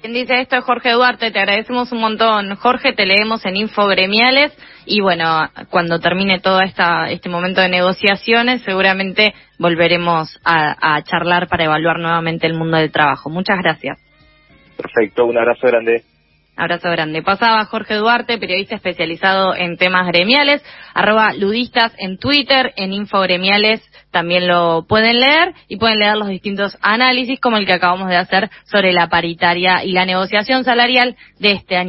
Quien 0.01 0.13
dice 0.13 0.41
esto 0.41 0.57
es 0.57 0.65
Jorge 0.65 0.93
Duarte, 0.93 1.33
te 1.33 1.41
agradecemos 1.41 1.91
un 1.91 2.01
montón. 2.01 2.55
Jorge, 2.55 2.93
te 2.93 3.05
leemos 3.05 3.45
en 3.45 3.57
Infogremiales 3.57 4.57
y 4.87 5.01
bueno, 5.01 5.49
cuando 5.71 5.99
termine 5.99 6.39
todo 6.39 6.61
esta, 6.61 7.11
este 7.11 7.29
momento 7.29 7.61
de 7.61 7.69
negociaciones, 7.69 8.63
seguramente 8.63 9.35
volveremos 9.59 10.39
a, 10.45 10.97
a 10.97 11.03
charlar 11.03 11.49
para 11.49 11.65
evaluar 11.65 11.99
nuevamente 11.99 12.47
el 12.47 12.55
mundo 12.55 12.77
del 12.77 12.93
trabajo. 12.93 13.29
Muchas 13.29 13.59
gracias. 13.59 13.99
Perfecto, 14.77 15.27
un 15.27 15.37
abrazo 15.37 15.67
grande. 15.67 16.05
Abrazo 16.57 16.91
grande. 16.91 17.23
Pasaba 17.23 17.65
Jorge 17.65 17.95
Duarte, 17.95 18.39
periodista 18.39 18.77
especializado 18.77 19.55
en 19.55 19.77
temas 19.77 20.07
gremiales, 20.07 20.61
arroba 20.95 21.33
ludistas 21.33 21.93
en 21.99 22.19
Twitter, 22.19 22.73
en 22.77 22.93
Infogremiales 22.93 23.81
también 24.11 24.49
lo 24.49 24.87
pueden 24.89 25.21
leer 25.21 25.55
y 25.69 25.77
pueden 25.77 25.99
leer 25.99 26.17
los 26.17 26.29
distintos 26.29 26.77
análisis 26.81 27.41
como 27.41 27.57
el 27.57 27.67
que 27.67 27.75
acabamos 27.75 28.09
de 28.09 28.17
hacer 28.17 28.51
sobre 28.65 28.93
la 28.93 29.09
paritaria 29.09 29.85
y 29.85 29.93
la 29.93 30.07
negociación 30.07 30.65
salarial 30.65 31.17
de 31.39 31.53
este 31.53 31.77
año. 31.77 31.87